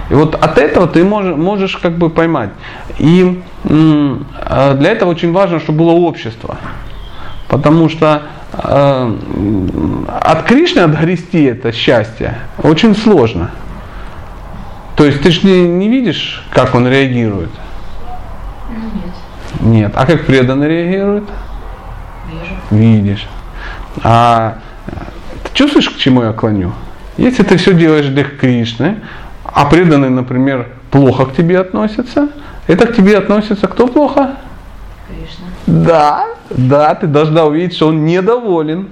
[0.09, 2.51] И вот от этого ты можешь, можешь как бы поймать.
[2.99, 4.17] И э,
[4.79, 6.57] для этого очень важно, чтобы было общество.
[7.51, 8.23] Потому что
[8.53, 9.17] э,
[10.23, 13.51] от Кришны отгрести это счастье очень сложно.
[14.95, 17.51] То есть ты же не, не видишь, как он реагирует.
[18.69, 19.63] Ну, нет.
[19.63, 19.93] Нет.
[19.97, 21.25] А как преданный реагирует?
[22.31, 22.55] Вижу.
[22.71, 23.29] Видишь.
[24.05, 24.59] А
[25.43, 26.73] ты чувствуешь, к чему я клоню?
[27.17, 28.99] Если ты все делаешь для Кришны,
[29.43, 32.29] а преданный, например, плохо к тебе относится,
[32.69, 34.37] это к тебе относится кто плохо?
[35.09, 35.47] Кришна.
[35.67, 38.89] Да, да, ты должна увидеть, что он недоволен.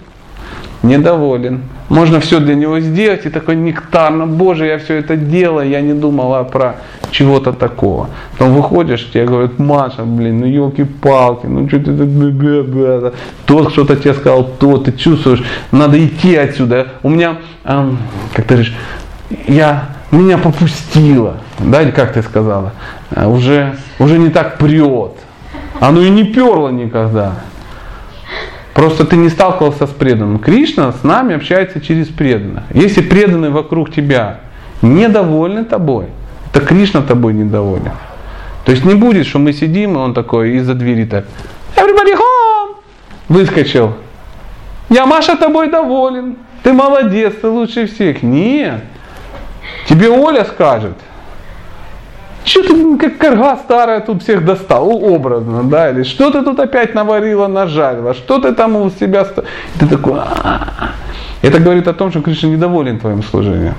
[0.83, 1.63] Недоволен.
[1.89, 5.95] Можно все для него сделать, и такой нектарно, боже, я все это делаю, я не
[5.95, 6.77] думала про
[7.11, 8.11] чего-то такого.
[8.33, 13.15] Потом выходишь, тебе говорят, Маша, блин, ну елки-палки, ну что ты так,
[13.47, 15.43] тот что-то тебе сказал, то, ты чувствуешь,
[15.73, 16.89] надо идти отсюда.
[17.03, 17.99] У меня, эм,
[18.35, 18.75] как ты говоришь,
[19.47, 22.73] я, меня попустило, да, или как ты сказала,
[23.11, 25.13] Э, уже, уже не так прет.
[25.81, 27.35] Оно и не перло никогда.
[28.75, 30.39] Просто ты не сталкивался с преданным.
[30.39, 32.65] Кришна с нами общается через преданных.
[32.73, 34.41] Если преданные вокруг тебя
[34.83, 36.07] недовольны тобой,
[36.53, 37.93] то Кришна тобой недоволен.
[38.65, 41.25] То есть не будет, что мы сидим, и он такой из-за двери так,
[41.75, 42.77] everybody home,
[43.29, 43.95] выскочил.
[44.91, 46.37] Я, Маша, тобой доволен.
[46.63, 48.23] Ты молодец, ты лучше всех.
[48.23, 48.83] Нет.
[49.87, 50.97] Тебе Оля скажет,
[52.49, 56.95] что ты как карга старая тут всех достал, образно, да, или что ты тут опять
[56.95, 59.25] наварила, нажарила, что ты там у себя...
[59.25, 59.45] ста-?»
[59.75, 60.19] И ты такой...
[60.19, 60.91] «А-а-а».
[61.43, 63.75] Это говорит о том, что Кришна недоволен твоим служением.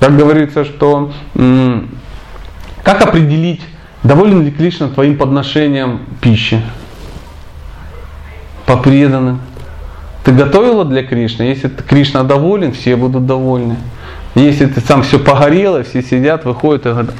[0.00, 1.10] Как говорится, что
[2.82, 3.62] как определить,
[4.02, 6.60] доволен ли Кришна твоим подношением пищи?
[8.66, 9.40] По преданным.
[10.24, 11.44] Ты готовила для Кришны?
[11.44, 13.76] Если Кришна доволен, все будут довольны.
[14.38, 17.10] Если ты сам все погорело, все сидят, выходят и говорят,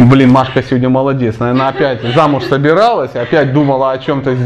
[0.00, 4.36] блин, Машка сегодня молодец, наверное, опять замуж собиралась, опять думала о чем-то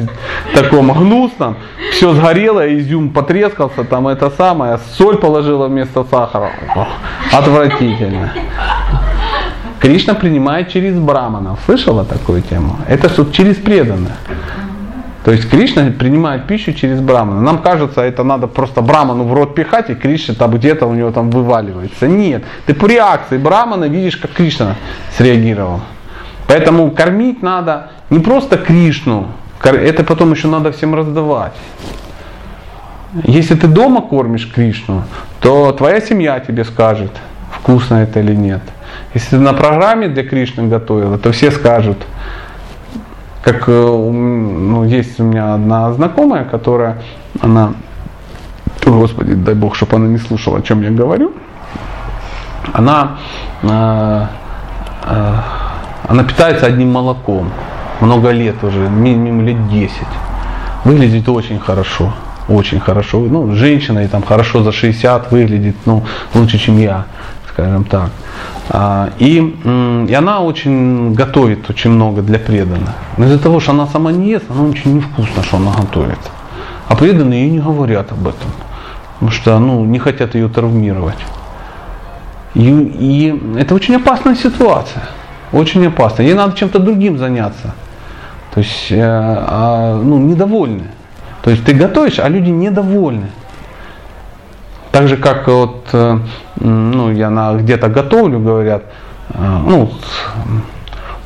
[0.55, 1.57] таком гнусном,
[1.93, 6.51] все сгорело, изюм потрескался, там это самое, соль положила вместо сахара.
[6.77, 6.89] Ох,
[7.33, 8.33] Отвратительно.
[9.81, 11.59] Кришна принимает через браманов.
[11.65, 12.77] Слышала такую тему?
[12.87, 14.13] Это что через преданных.
[15.25, 17.41] То есть Кришна принимает пищу через брамана.
[17.41, 21.11] Нам кажется, это надо просто браману в рот пихать, и Кришна там где-то у него
[21.13, 22.09] там вываливается.
[22.09, 22.43] Нет.
[22.67, 24.77] Ты по реакции брамана видишь, как Кришна
[25.17, 25.81] среагировал.
[26.49, 29.29] Поэтому кормить надо не просто Кришну,
[29.63, 31.55] это потом еще надо всем раздавать.
[33.25, 35.05] Если ты дома кормишь Кришну,
[35.41, 37.13] то твоя семья тебе скажет,
[37.53, 38.63] вкусно это или нет.
[39.15, 41.99] Если ты на программе для Кришны готовила, то все скажут.
[43.43, 47.03] Как э, ну, есть у меня одна знакомая, которая,
[47.41, 47.75] она,
[48.87, 51.33] Господи, дай Бог, чтобы она не слушала, о чем я говорю.
[52.73, 53.19] Она,
[53.63, 54.27] э,
[55.07, 55.33] э,
[56.09, 57.51] она питается одним молоком.
[58.01, 59.93] Много лет уже, минимум лет 10.
[60.85, 62.13] Выглядит очень хорошо
[62.49, 63.21] очень хорошо.
[63.21, 66.03] Ну, женщина и там хорошо за 60 выглядит, ну,
[66.35, 67.07] лучше, чем я,
[67.53, 68.11] скажем так.
[68.71, 69.39] А, и,
[70.09, 72.95] и она очень готовит очень много для преданных.
[73.17, 76.19] Но из-за того, что она сама не ест, она очень невкусно, что она готовит.
[76.89, 78.51] А преданные ей не говорят об этом.
[79.15, 81.19] Потому что ну, не хотят ее травмировать.
[82.55, 85.03] И, и это очень опасная ситуация.
[85.53, 86.27] Очень опасная.
[86.27, 87.75] Ей надо чем-то другим заняться.
[88.55, 90.85] То есть, э, э, ну, недовольны.
[91.43, 93.29] То есть ты готовишь, а люди недовольны.
[94.93, 96.19] Так же, как вот, э,
[96.61, 98.83] ну, я на, где-то готовлю, говорят,
[99.31, 99.91] э, ну,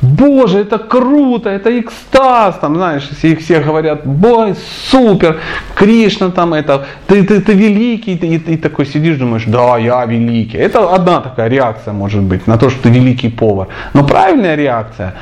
[0.01, 4.55] Боже, это круто, это экстаз, там, знаешь, их все говорят, бой,
[4.89, 5.39] супер,
[5.75, 10.05] Кришна там это, ты, ты, ты великий, и, и, и такой сидишь, думаешь, да, я
[10.05, 10.57] великий.
[10.57, 13.67] Это одна такая реакция может быть на то, что ты великий повар.
[13.93, 15.15] Но правильная реакция,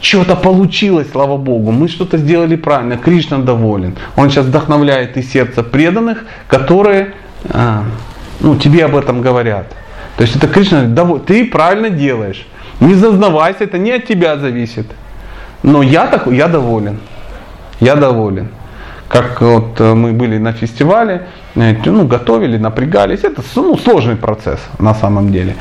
[0.00, 3.94] что-то получилось, слава Богу, мы что-то сделали правильно, Кришна доволен.
[4.16, 7.14] Он сейчас вдохновляет и сердце преданных, которые
[8.40, 9.66] ну, тебе об этом говорят.
[10.16, 12.46] То есть это Кришна доволен, ты правильно делаешь.
[12.80, 14.86] Не зазнавайся, это не от тебя зависит.
[15.62, 16.98] Но я, так, я доволен.
[17.80, 18.48] Я доволен.
[19.08, 23.24] Как вот э, мы были на фестивале, ну, готовили, напрягались.
[23.24, 25.56] Это ну, сложный процесс на самом деле.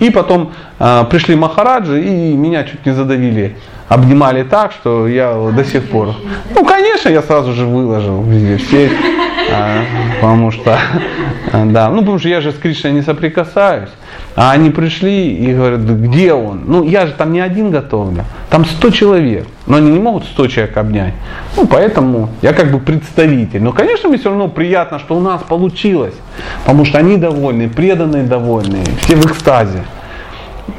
[0.00, 3.56] И потом э, пришли Махараджи и меня чуть не задавили.
[3.88, 6.14] Обнимали так, что я до сих пор.
[6.54, 8.90] Ну, конечно, я сразу же выложил везде все.
[9.52, 9.84] А,
[10.20, 10.78] потому что,
[11.52, 13.90] да, ну, потому что я же с Кришной не соприкасаюсь.
[14.34, 16.62] А они пришли и говорят, где он?
[16.66, 19.46] Ну, я же там не один готовлю, там 100 человек.
[19.66, 21.14] Но они не могут 100 человек обнять.
[21.56, 23.62] Ну, поэтому я как бы представитель.
[23.62, 26.14] Но, конечно, мне все равно приятно, что у нас получилось.
[26.64, 29.82] Потому что они довольны, преданные довольны, все в экстазе.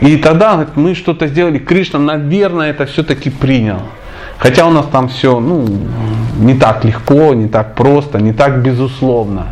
[0.02, 3.82] И тогда говорит, мы что-то сделали, Кришна, наверное, это все-таки принял.
[4.44, 5.66] Хотя у нас там все ну,
[6.38, 9.48] не так легко, не так просто, не так безусловно.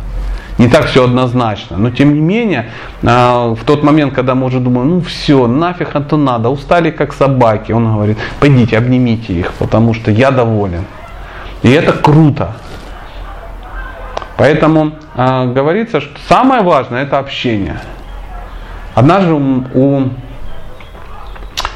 [0.58, 1.78] Не так все однозначно.
[1.78, 2.66] Но тем не менее,
[3.02, 7.14] а, в тот момент, когда мы уже думаем, ну все, нафиг это надо, устали как
[7.14, 10.84] собаки, он говорит, пойдите, обнимите их, потому что я доволен.
[11.62, 12.52] И это круто.
[14.36, 17.80] Поэтому э, говорится, что самое важное это общение.
[18.94, 20.10] Однажды у, у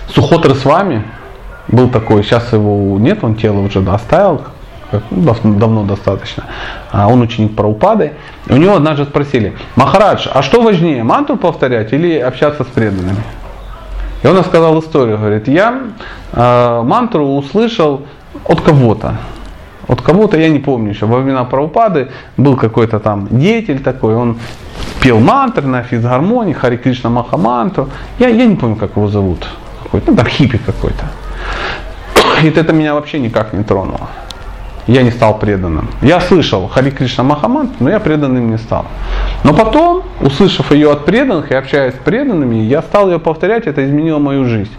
[0.08, 1.02] Сухотры с вами
[1.68, 4.42] был такой, сейчас его нет, он тело уже оставил,
[5.10, 6.44] ну, давно достаточно.
[6.90, 8.12] А он ученик Праупады.
[8.48, 13.22] У него однажды спросили, Махарадж, а что важнее, мантру повторять или общаться с преданными?
[14.22, 15.82] И он рассказал историю, говорит, я
[16.32, 18.02] э, мантру услышал
[18.44, 19.16] от кого-то.
[19.88, 24.38] От кого-то, я не помню еще, во времена Праупады был какой-то там деятель такой, он
[25.00, 27.88] пел мантры на физгармонии, Хари Кришна Махамантру.
[28.18, 29.46] Я, я не помню, как его зовут.
[29.84, 31.04] Какой-то, ну там хиппи какой-то.
[32.42, 34.08] И это меня вообще никак не тронуло
[34.86, 35.88] я не стал преданным.
[36.00, 38.86] Я слышал Хари Кришна Махамант, но я преданным не стал.
[39.42, 43.84] Но потом, услышав ее от преданных и общаясь с преданными, я стал ее повторять, это
[43.84, 44.72] изменило мою жизнь.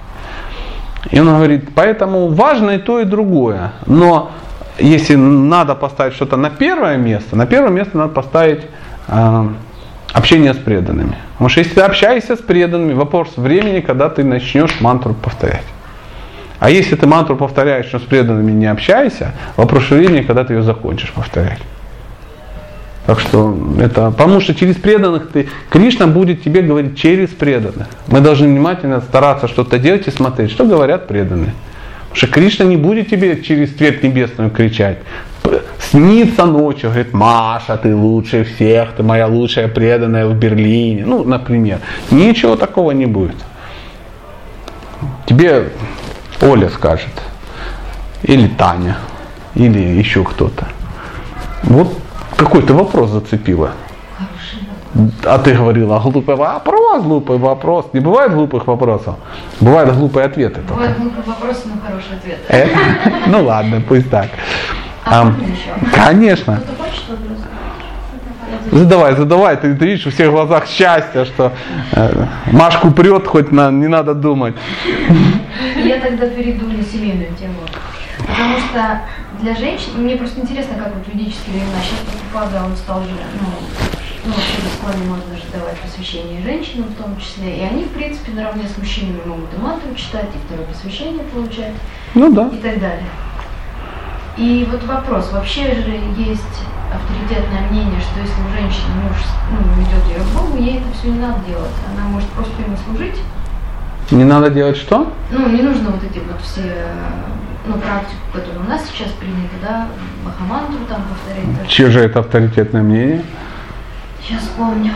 [1.11, 3.72] И он говорит, поэтому важно и то, и другое.
[3.86, 4.32] Но
[4.80, 8.61] если надо поставить что-то на первое место, на первое место надо поставить
[9.07, 9.49] э,
[10.13, 11.18] общение с преданными.
[11.34, 15.65] Потому что если ты общаешься с преданными, вопрос времени, когда ты начнешь мантру повторять.
[16.59, 20.63] А если ты мантру повторяешь, но с преданными не общаешься, вопрос времени, когда ты ее
[20.63, 21.59] закончишь повторять.
[23.05, 27.87] Так что это, потому что через преданных ты, Кришна будет тебе говорить через преданных.
[28.07, 31.53] Мы должны внимательно стараться что-то делать и смотреть, что говорят преданные.
[32.09, 34.97] Потому что Кришна не будет тебе через цвет небесную кричать.
[35.79, 41.05] Снится ночью, говорит, Маша, ты лучше всех, ты моя лучшая преданная в Берлине.
[41.05, 41.79] Ну, например.
[42.11, 43.37] Ничего такого не будет.
[45.27, 45.69] Тебе
[46.41, 47.11] Оля скажет.
[48.23, 48.97] Или Таня.
[49.55, 50.67] Или еще кто-то.
[51.63, 51.97] Вот
[52.35, 53.71] какой-то вопрос зацепила.
[55.25, 57.88] А ты говорила, глупый вопрос, глупый вопрос.
[57.93, 59.15] Не бывает глупых вопросов,
[59.59, 60.61] бывают глупые ответы.
[60.61, 62.41] Бывают глупые вопросы, но хорошие ответы.
[62.47, 62.67] Э?
[63.27, 64.29] Ну ладно, пусть так.
[65.05, 65.31] А,
[65.93, 66.61] Конечно.
[68.72, 71.51] Задавай, задавай, ты, ты видишь, у всех в глазах счастье, что
[71.93, 74.55] э, Машку прет, хоть на, не надо думать.
[75.84, 77.59] Я тогда перейду на семейную тему.
[78.20, 79.01] Потому что
[79.41, 83.09] для женщин, мне просто интересно, как вот в ведические времена, сейчас Прабхупада, он стал же,
[83.09, 83.47] ну,
[84.26, 88.34] ну, вообще бесплатно можно же давать посвящение женщинам в том числе, и они, в принципе,
[88.34, 91.74] наравне с мужчинами могут и мантру читать, и второе посвящение получать,
[92.13, 92.49] Ну да.
[92.51, 93.05] и так далее.
[94.38, 96.41] И вот вопрос, вообще же есть
[96.93, 99.17] авторитетное мнение, что если у женщины муж
[99.51, 101.71] ну, ведет ее к Богу, ей это все не надо делать.
[101.91, 103.19] Она может просто ему служить.
[104.11, 105.11] Не надо делать что?
[105.31, 106.88] Ну, не нужно вот эти вот все,
[107.65, 109.88] ну, практику, которая у нас сейчас принята, да,
[110.23, 111.67] Махамантру там повторять.
[111.67, 113.23] Чье же это авторитетное мнение?
[114.21, 114.93] Сейчас помню.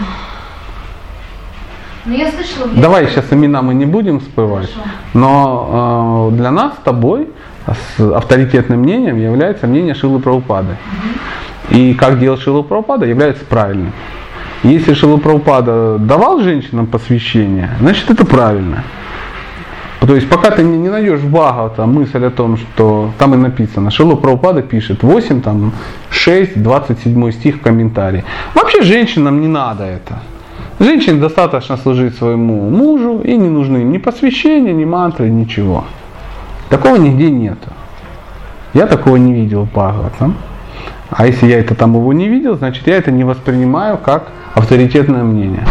[2.05, 2.67] Ну, я слышала...
[2.67, 4.89] в Давай сейчас имена мы не будем всплывать, Хорошо.
[5.13, 7.29] но э, для нас с тобой
[7.67, 10.77] с авторитетным мнением является мнение Шилы Прабхупады.
[11.71, 13.93] И как делать Шилу Прабхупада является правильным.
[14.63, 18.83] Если Шила Прабхупада давал женщинам посвящение, значит это правильно.
[20.01, 23.89] То есть пока ты не, найдешь в Бхагавата мысль о том, что там и написано,
[23.89, 25.71] Шилу Прабхупада пишет 8, там,
[26.09, 28.23] 6, 27 стих в комментарии.
[28.53, 30.19] Вообще женщинам не надо это.
[30.79, 35.85] Женщине достаточно служить своему мужу, и не нужны ни посвящения, ни мантры, ничего.
[36.69, 37.69] Такого нигде нету.
[38.73, 40.35] Я такого не видел в Бхагаватам.
[41.11, 45.23] А если я это там его не видел, значит я это не воспринимаю как авторитетное
[45.23, 45.67] мнение.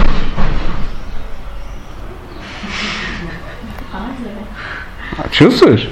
[5.16, 5.88] А, Чувствуешь?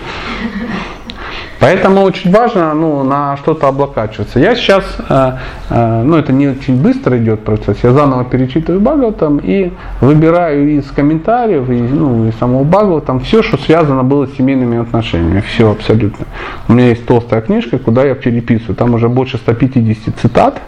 [1.60, 4.38] Поэтому очень важно ну, на что-то облокачиваться.
[4.38, 5.32] Я сейчас, э,
[5.70, 10.88] э, ну это не очень быстро идет процесс, я заново перечитываю Бхагаватам и выбираю из
[10.90, 15.40] комментариев, и, ну, из самого Бхагаватам все, что связано было с семейными отношениями.
[15.40, 16.26] Все абсолютно.
[16.68, 18.76] У меня есть толстая книжка, куда я переписываю.
[18.76, 20.60] Там уже больше 150 цитат.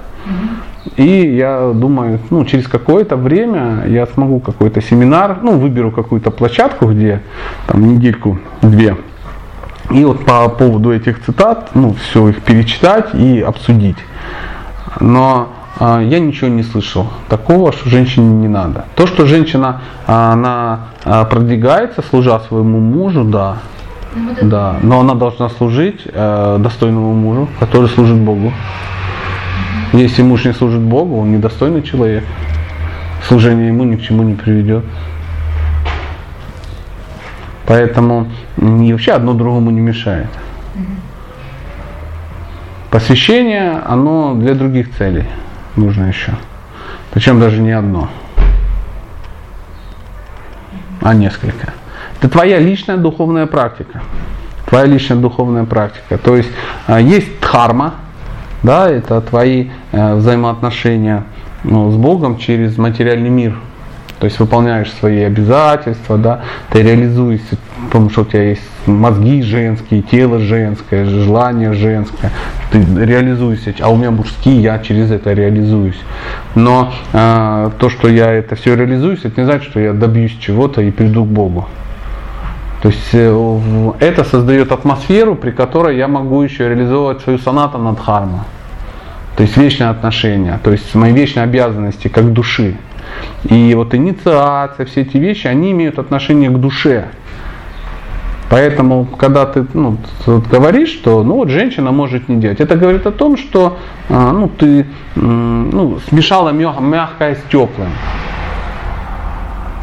[0.97, 6.87] И я думаю, ну, через какое-то время я смогу какой-то семинар, ну, выберу какую-то площадку,
[6.87, 7.21] где
[7.67, 8.97] там недельку-две,
[9.91, 13.99] и вот по поводу этих цитат, ну, все их перечитать и обсудить.
[15.01, 18.85] Но а, я ничего не слышал такого, что женщине не надо.
[18.95, 23.59] То, что женщина, а, она а, продвигается, служа своему мужу, да,
[24.15, 28.53] Ну, да, но она должна служить э, достойному мужу, который служит Богу.
[29.93, 32.25] Если муж не служит Богу, он недостойный человек.
[33.29, 34.85] Служение ему ни к чему не приведет.
[37.71, 40.27] Поэтому и вообще одно другому не мешает.
[42.91, 45.27] Посвящение, оно для других целей
[45.77, 46.33] нужно еще.
[47.13, 48.11] Причем даже не одно,
[51.01, 51.73] а несколько.
[52.19, 54.03] Это твоя личная духовная практика.
[54.67, 56.19] Твоя личная духовная практика.
[56.19, 56.51] То есть
[56.89, 57.95] а, есть дхарма,
[58.65, 61.23] да, это твои э, взаимоотношения
[61.63, 63.55] ну, с Богом через материальный мир.
[64.21, 67.57] То есть выполняешь свои обязательства, да, ты реализуешься,
[67.87, 72.31] потому что у тебя есть мозги женские, тело женское, желание женское,
[72.71, 75.99] ты реализуешься, а у меня мужские, я через это реализуюсь.
[76.55, 80.83] Но э, то, что я это все реализуюсь, это не значит, что я добьюсь чего-то
[80.83, 81.67] и приду к Богу.
[82.83, 87.97] То есть э, это создает атмосферу, при которой я могу еще реализовывать свою сонату над
[87.97, 88.45] дхарму.
[89.37, 92.77] То есть вечные отношения, то есть мои вечные обязанности как души.
[93.45, 97.09] И вот инициация, все эти вещи, они имеют отношение к душе.
[98.51, 99.97] Поэтому, когда ты ну,
[100.27, 104.49] говоришь, что ну вот женщина может не делать, это говорит о том, что а, ну,
[104.49, 107.91] ты ну, смешала мягкое с теплым.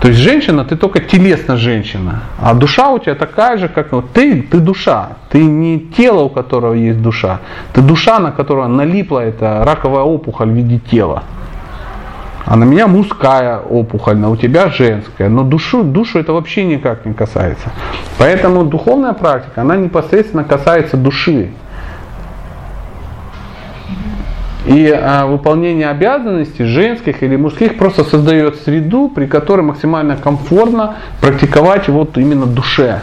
[0.01, 4.01] То есть женщина, ты только телесно женщина, а душа у тебя такая же, как ну,
[4.01, 7.39] ты, ты душа, ты не тело, у которого есть душа,
[7.73, 11.23] ты душа, на которую налипла эта раковая опухоль в виде тела.
[12.47, 15.27] А на меня мужская опухоль, а у тебя женская.
[15.27, 17.71] Но душу, душу это вообще никак не касается.
[18.17, 21.49] Поэтому духовная практика, она непосредственно касается души.
[24.65, 31.89] И а, выполнение обязанностей женских или мужских просто создает среду, при которой максимально комфортно практиковать
[31.89, 33.01] вот именно душе.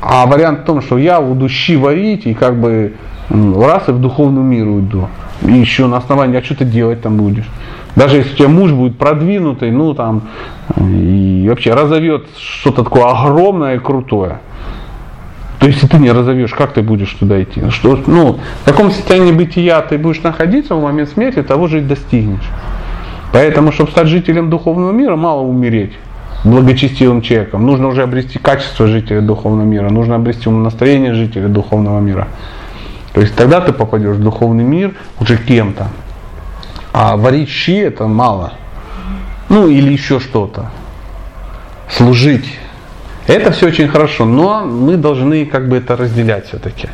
[0.00, 2.94] А вариант в том, что я буду щи варить и как бы
[3.28, 5.08] раз и в духовный мир уйду.
[5.42, 7.48] И еще на основании, а что ты делать там будешь?
[8.00, 10.22] Даже если у тебя муж будет продвинутый, ну там,
[10.78, 14.40] и вообще разовьет что-то такое огромное и крутое.
[15.58, 17.60] То есть, если ты не разовьешь, как ты будешь туда идти?
[17.68, 21.80] Что, ну, в каком состоянии бытия ты будешь находиться в момент смерти, того же и
[21.82, 22.48] достигнешь.
[23.34, 25.92] Поэтому, чтобы стать жителем духовного мира, мало умереть
[26.42, 27.66] благочестивым человеком.
[27.66, 32.28] Нужно уже обрести качество жителя духовного мира, нужно обрести настроение жителя духовного мира.
[33.12, 35.88] То есть тогда ты попадешь в духовный мир уже кем-то.
[36.92, 38.54] А варить щи это мало.
[39.48, 40.70] Ну или еще что-то.
[41.88, 42.58] Служить.
[43.26, 46.88] Это все очень хорошо, но мы должны как бы это разделять все-таки.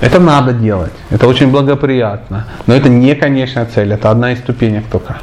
[0.00, 4.84] Это надо делать, это очень благоприятно, но это не конечная цель, это одна из ступенек
[4.90, 5.18] только.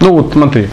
[0.00, 0.68] Ну вот смотри,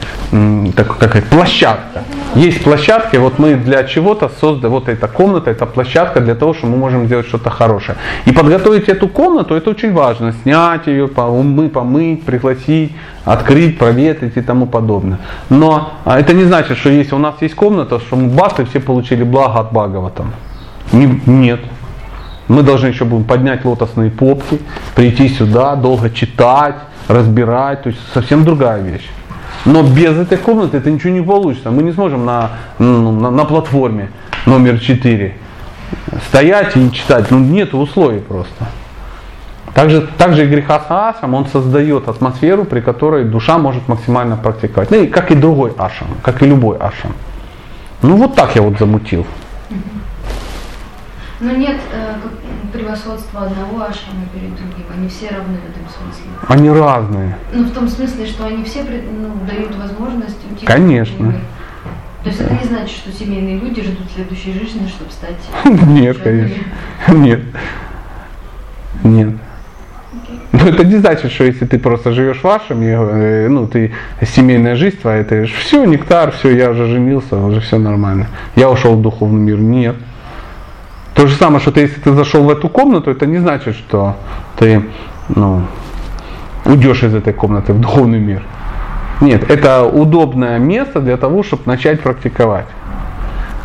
[0.75, 2.03] так, какая площадка.
[2.35, 6.53] Есть площадка, и вот мы для чего-то создали, вот эта комната, это площадка для того,
[6.53, 7.97] чтобы мы можем сделать что-то хорошее.
[8.25, 10.33] И подготовить эту комнату, это очень важно.
[10.43, 12.91] Снять ее, мы помыть, пригласить,
[13.23, 15.19] открыть, проветрить и тому подобное.
[15.49, 18.63] Но а, это не значит, что если у нас есть комната, что мы бас и
[18.65, 20.33] все получили благо от Бхагаватам.
[20.91, 21.59] Нет.
[22.47, 24.59] Мы должны еще будем поднять лотосные попки,
[24.95, 26.75] прийти сюда, долго читать,
[27.07, 29.09] разбирать, то есть совсем другая вещь.
[29.65, 31.71] Но без этой комнаты это ничего не получится.
[31.71, 34.09] Мы не сможем на, ну, на, на платформе
[34.45, 35.35] номер 4
[36.27, 37.31] стоять и читать.
[37.31, 38.65] Ну нет условий просто.
[39.73, 44.91] Также, также и греха асам, он создает атмосферу, при которой душа может максимально практиковать.
[44.91, 47.13] Ну и как и другой ашам, как и любой ашам.
[48.01, 49.25] Ну вот так я вот замутил.
[51.39, 52.15] Но нет э,
[52.73, 54.85] превосходства одного ашрама перед другим.
[54.93, 56.31] Они все равны в этом смысле.
[56.47, 57.37] Они разные.
[57.53, 60.65] Ну, в том смысле, что они все ну, дают возможность уйти.
[60.65, 61.33] Конечно.
[62.23, 65.35] То есть это не значит, что семейные люди ждут следующей жизни, чтобы стать...
[65.87, 66.63] Нет, конечно.
[67.09, 67.41] Нет.
[69.03, 69.29] Нет.
[70.53, 74.97] Но это не значит, что если ты просто живешь вашим, э, ну ты семейная жизнь
[75.01, 78.27] твоя, это все, нектар, все, я уже женился, уже все нормально.
[78.55, 79.57] Я ушел в духовный мир.
[79.57, 79.95] Нет.
[81.15, 84.15] То же самое, что ты, если ты зашел в эту комнату, это не значит, что
[84.57, 84.83] ты
[85.29, 85.61] ну,
[86.65, 88.43] уйдешь из этой комнаты в духовный мир.
[89.21, 92.65] Нет, это удобное место для того, чтобы начать практиковать.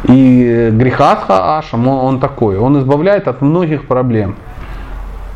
[0.04, 4.36] И грехасха ашам, он, он такой, он избавляет от многих проблем.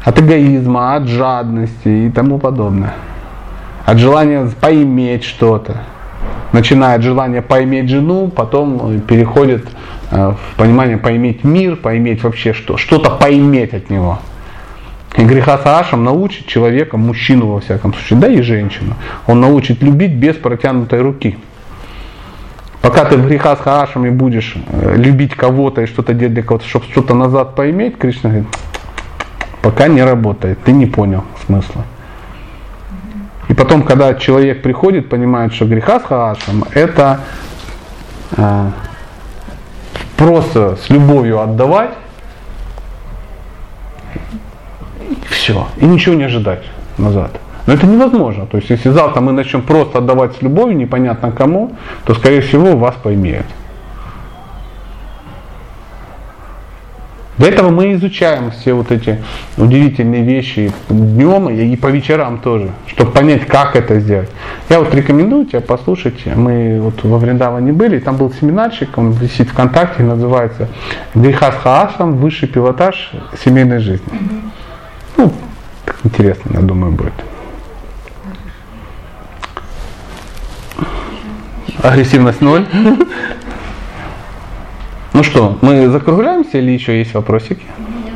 [0.04, 2.94] От эгоизма, от жадности и тому подобное.
[3.86, 5.78] От желания поиметь что-то.
[6.52, 9.66] Начиная от желания поиметь жену, потом переходит
[10.12, 14.18] в понимание поиметь мир, поиметь вообще что, что-то поиметь от него.
[15.16, 18.94] И греха Саашам научит человека, мужчину во всяком случае, да и женщину,
[19.26, 21.38] он научит любить без протянутой руки.
[22.82, 26.66] Пока ты в греха с Хаашами будешь э, любить кого-то и что-то делать для кого-то,
[26.66, 28.48] чтобы что-то назад поиметь, Кришна говорит,
[29.62, 31.84] пока не работает, ты не понял смысла.
[33.48, 37.20] И потом, когда человек приходит, понимает, что греха с Хаашем это
[38.36, 38.70] э,
[40.22, 41.90] просто с любовью отдавать,
[45.10, 46.62] и все, и ничего не ожидать
[46.96, 47.32] назад.
[47.66, 48.46] Но это невозможно.
[48.46, 51.72] То есть, если завтра мы начнем просто отдавать с любовью, непонятно кому,
[52.04, 53.46] то, скорее всего, вас поймеют.
[57.38, 59.22] Для этого мы изучаем все вот эти
[59.56, 64.28] удивительные вещи днем и по вечерам тоже, чтобы понять, как это сделать.
[64.68, 66.26] Я вот рекомендую тебе послушать.
[66.26, 70.68] Мы вот во Вриндаване были, там был семинарчик, он висит ВКонтакте, называется
[71.14, 73.12] Грихас Хаасам, высший пилотаж
[73.42, 74.06] семейной жизни.
[75.16, 75.32] Ну,
[76.04, 77.14] интересно, я думаю, будет.
[81.82, 82.66] Агрессивность ноль.
[85.22, 87.62] Ну что, мы закругляемся или еще есть вопросики?
[88.04, 88.14] Нет.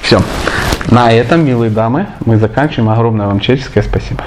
[0.00, 0.18] Все.
[0.90, 2.88] На этом, милые дамы, мы заканчиваем.
[2.88, 4.24] Огромное вам человеческое спасибо.